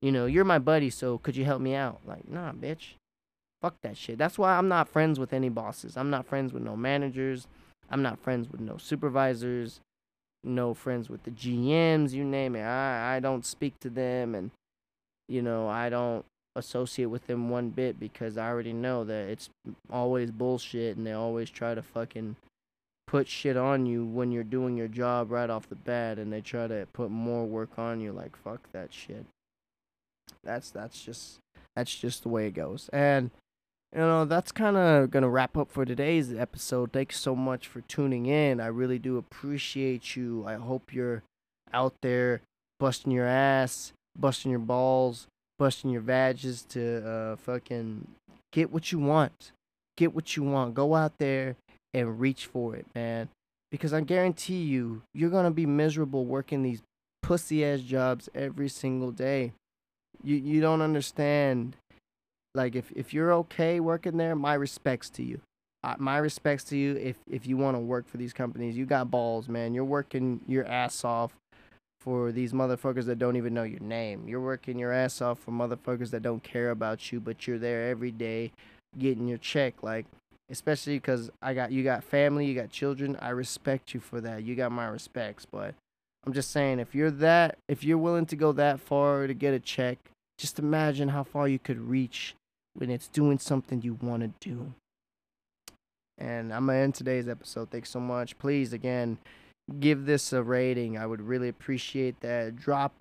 you 0.00 0.12
know, 0.12 0.26
you're 0.26 0.44
my 0.44 0.60
buddy, 0.60 0.90
so 0.90 1.18
could 1.18 1.36
you 1.36 1.44
help 1.44 1.60
me 1.60 1.74
out?" 1.74 2.00
Like, 2.06 2.28
"Nah, 2.28 2.52
bitch. 2.52 2.94
Fuck 3.60 3.80
that 3.82 3.96
shit." 3.96 4.18
That's 4.18 4.38
why 4.38 4.56
I'm 4.56 4.68
not 4.68 4.88
friends 4.88 5.18
with 5.18 5.32
any 5.32 5.48
bosses. 5.48 5.96
I'm 5.96 6.10
not 6.10 6.26
friends 6.26 6.52
with 6.52 6.62
no 6.62 6.76
managers. 6.76 7.48
I'm 7.90 8.02
not 8.02 8.20
friends 8.20 8.48
with 8.48 8.60
no 8.60 8.76
supervisors. 8.76 9.80
No 10.44 10.74
friends 10.74 11.08
with 11.08 11.24
the 11.24 11.30
GMs, 11.30 12.12
you 12.12 12.24
name 12.24 12.56
it. 12.56 12.62
I 12.62 13.16
I 13.16 13.20
don't 13.20 13.44
speak 13.44 13.78
to 13.80 13.90
them 13.90 14.34
and 14.34 14.50
you 15.28 15.42
know, 15.42 15.68
I 15.68 15.90
don't 15.90 16.24
associate 16.56 17.06
with 17.06 17.26
them 17.26 17.50
one 17.50 17.70
bit 17.70 18.00
because 18.00 18.36
I 18.36 18.48
already 18.48 18.72
know 18.72 19.04
that 19.04 19.28
it's 19.28 19.50
always 19.90 20.30
bullshit 20.30 20.96
and 20.96 21.06
they 21.06 21.12
always 21.12 21.50
try 21.50 21.74
to 21.74 21.82
fucking 21.82 22.36
put 23.06 23.26
shit 23.28 23.56
on 23.56 23.86
you 23.86 24.04
when 24.04 24.30
you're 24.32 24.44
doing 24.44 24.76
your 24.76 24.88
job 24.88 25.30
right 25.30 25.48
off 25.48 25.68
the 25.68 25.74
bat 25.74 26.18
and 26.18 26.32
they 26.32 26.40
try 26.42 26.66
to 26.66 26.86
put 26.92 27.10
more 27.10 27.46
work 27.46 27.78
on 27.78 28.00
you 28.00 28.12
like 28.12 28.36
fuck 28.36 28.60
that 28.72 28.92
shit 28.92 29.24
that's 30.44 30.70
that's 30.70 31.02
just 31.02 31.38
that's 31.74 31.94
just 31.94 32.22
the 32.22 32.28
way 32.28 32.46
it 32.46 32.54
goes 32.54 32.90
and 32.92 33.30
you 33.92 34.00
know 34.00 34.24
that's 34.24 34.52
kind 34.52 34.76
of 34.76 35.10
gonna 35.10 35.28
wrap 35.28 35.56
up 35.56 35.70
for 35.70 35.84
today's 35.84 36.32
episode 36.34 36.92
thanks 36.92 37.18
so 37.18 37.34
much 37.34 37.66
for 37.66 37.80
tuning 37.82 38.26
in 38.26 38.60
i 38.60 38.66
really 38.66 38.98
do 38.98 39.16
appreciate 39.16 40.16
you 40.16 40.44
i 40.46 40.54
hope 40.54 40.92
you're 40.92 41.22
out 41.72 41.94
there 42.02 42.40
busting 42.78 43.12
your 43.12 43.26
ass 43.26 43.92
busting 44.18 44.50
your 44.50 44.60
balls 44.60 45.26
busting 45.58 45.90
your 45.90 46.02
badges 46.02 46.62
to 46.62 47.06
uh 47.06 47.36
fucking 47.36 48.06
get 48.52 48.70
what 48.72 48.92
you 48.92 48.98
want 48.98 49.52
get 49.96 50.14
what 50.14 50.36
you 50.36 50.42
want 50.42 50.74
go 50.74 50.94
out 50.94 51.12
there 51.18 51.56
and 51.94 52.20
reach 52.20 52.46
for 52.46 52.76
it, 52.76 52.86
man. 52.94 53.28
Because 53.70 53.92
I 53.92 54.00
guarantee 54.00 54.62
you, 54.62 55.02
you're 55.14 55.30
gonna 55.30 55.50
be 55.50 55.66
miserable 55.66 56.24
working 56.24 56.62
these 56.62 56.82
pussy 57.22 57.64
ass 57.64 57.80
jobs 57.80 58.28
every 58.34 58.68
single 58.68 59.10
day. 59.10 59.52
You 60.22 60.36
you 60.36 60.60
don't 60.60 60.82
understand. 60.82 61.76
Like 62.54 62.74
if 62.74 62.90
if 62.92 63.12
you're 63.12 63.32
okay 63.34 63.80
working 63.80 64.16
there, 64.16 64.34
my 64.34 64.54
respects 64.54 65.10
to 65.10 65.22
you. 65.22 65.40
Uh, 65.84 65.94
my 65.98 66.18
respects 66.18 66.64
to 66.64 66.76
you 66.76 66.96
if 66.96 67.16
if 67.30 67.46
you 67.46 67.56
want 67.56 67.76
to 67.76 67.80
work 67.80 68.08
for 68.08 68.16
these 68.16 68.32
companies. 68.32 68.76
You 68.76 68.86
got 68.86 69.10
balls, 69.10 69.48
man. 69.48 69.74
You're 69.74 69.84
working 69.84 70.40
your 70.46 70.66
ass 70.66 71.04
off 71.04 71.32
for 72.00 72.32
these 72.32 72.52
motherfuckers 72.52 73.04
that 73.06 73.18
don't 73.18 73.36
even 73.36 73.54
know 73.54 73.64
your 73.64 73.80
name. 73.80 74.28
You're 74.28 74.40
working 74.40 74.78
your 74.78 74.92
ass 74.92 75.20
off 75.20 75.38
for 75.38 75.50
motherfuckers 75.50 76.10
that 76.10 76.22
don't 76.22 76.42
care 76.42 76.70
about 76.70 77.12
you, 77.12 77.20
but 77.20 77.46
you're 77.46 77.58
there 77.58 77.90
every 77.90 78.10
day 78.10 78.52
getting 78.98 79.28
your 79.28 79.38
check. 79.38 79.82
Like 79.82 80.06
especially 80.50 80.96
because 80.96 81.30
I 81.42 81.54
got 81.54 81.72
you 81.72 81.84
got 81.84 82.04
family, 82.04 82.46
you 82.46 82.54
got 82.54 82.70
children. 82.70 83.16
I 83.20 83.30
respect 83.30 83.94
you 83.94 84.00
for 84.00 84.20
that. 84.20 84.42
You 84.42 84.54
got 84.54 84.72
my 84.72 84.86
respects, 84.86 85.46
but 85.50 85.74
I'm 86.26 86.32
just 86.32 86.50
saying 86.50 86.78
if 86.78 86.94
you're 86.94 87.10
that 87.10 87.58
if 87.68 87.84
you're 87.84 87.98
willing 87.98 88.26
to 88.26 88.36
go 88.36 88.52
that 88.52 88.80
far 88.80 89.26
to 89.26 89.34
get 89.34 89.54
a 89.54 89.60
check, 89.60 89.98
just 90.38 90.58
imagine 90.58 91.08
how 91.08 91.24
far 91.24 91.48
you 91.48 91.58
could 91.58 91.80
reach 91.80 92.34
when 92.74 92.90
it's 92.90 93.08
doing 93.08 93.38
something 93.38 93.82
you 93.82 93.94
want 94.00 94.22
to 94.22 94.30
do. 94.40 94.72
And 96.16 96.52
I'm 96.52 96.66
gonna 96.66 96.78
end 96.78 96.94
today's 96.94 97.28
episode. 97.28 97.70
Thanks 97.70 97.90
so 97.90 98.00
much. 98.00 98.38
Please 98.38 98.72
again 98.72 99.18
give 99.80 100.06
this 100.06 100.32
a 100.32 100.42
rating. 100.42 100.96
I 100.96 101.06
would 101.06 101.20
really 101.20 101.48
appreciate 101.48 102.20
that. 102.20 102.56
Drop 102.56 102.92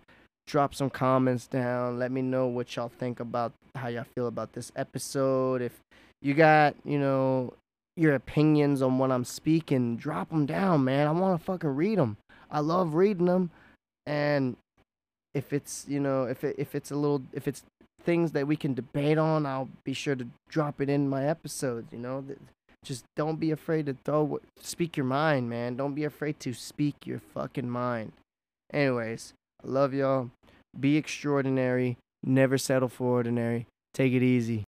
drop 0.48 0.74
some 0.74 0.90
comments 0.90 1.46
down. 1.48 2.00
Let 2.00 2.12
me 2.12 2.22
know 2.22 2.48
what 2.48 2.76
y'all 2.76 2.90
think 2.90 3.20
about 3.20 3.54
how 3.76 3.90
y'all 3.90 4.06
feel 4.16 4.28
about 4.28 4.54
this 4.54 4.72
episode. 4.76 5.62
If 5.62 5.80
you 6.22 6.34
got, 6.34 6.76
you 6.84 6.98
know, 6.98 7.54
your 7.96 8.16
opinions 8.16 8.82
on 8.82 8.98
what 8.98 9.12
I'm 9.12 9.26
speaking, 9.26 9.98
drop 9.98 10.30
them 10.30 10.46
down, 10.46 10.84
man. 10.84 11.08
I 11.08 11.12
want 11.12 11.40
to 11.40 11.46
fucking 11.46 11.76
read 11.76 11.98
them. 11.98 12.18
I 12.50 12.62
love 12.62 12.94
reading 12.94 13.26
them. 13.26 13.52
And 14.06 14.56
if 15.34 15.54
it's, 15.54 15.86
you 15.88 16.00
know, 16.00 16.24
if 16.24 16.44
it, 16.44 16.56
if 16.58 16.76
it's 16.76 16.92
a 16.92 16.96
little 16.96 17.22
if 17.34 17.48
it's 17.48 17.64
things 18.04 18.32
that 18.32 18.48
we 18.48 18.56
can 18.56 18.74
debate 18.74 19.18
on, 19.18 19.46
I'll 19.46 19.70
be 19.84 19.94
sure 19.94 20.16
to 20.16 20.28
drop 20.50 20.80
it 20.82 20.90
in 20.90 21.10
my 21.10 21.26
episodes, 21.26 21.92
you 21.92 22.00
know. 22.00 22.24
Just 22.84 23.04
don't 23.16 23.40
be 23.40 23.52
afraid 23.52 23.86
to 23.88 23.98
throw 24.06 24.40
speak 24.62 24.96
your 24.96 25.06
mind, 25.06 25.50
man. 25.50 25.76
Don't 25.76 25.94
be 25.94 26.06
afraid 26.06 26.40
to 26.42 26.54
speak 26.54 27.06
your 27.06 27.20
fucking 27.20 27.70
mind. 27.70 28.14
Anyways, 28.72 29.34
I 29.64 29.68
love 29.68 29.94
y'all. 29.94 30.32
Be 30.80 30.98
extraordinary. 30.98 31.98
Never 32.24 32.58
settle 32.58 32.90
for 32.90 33.08
ordinary. 33.08 33.68
Take 33.94 34.14
it 34.14 34.24
easy. 34.24 34.64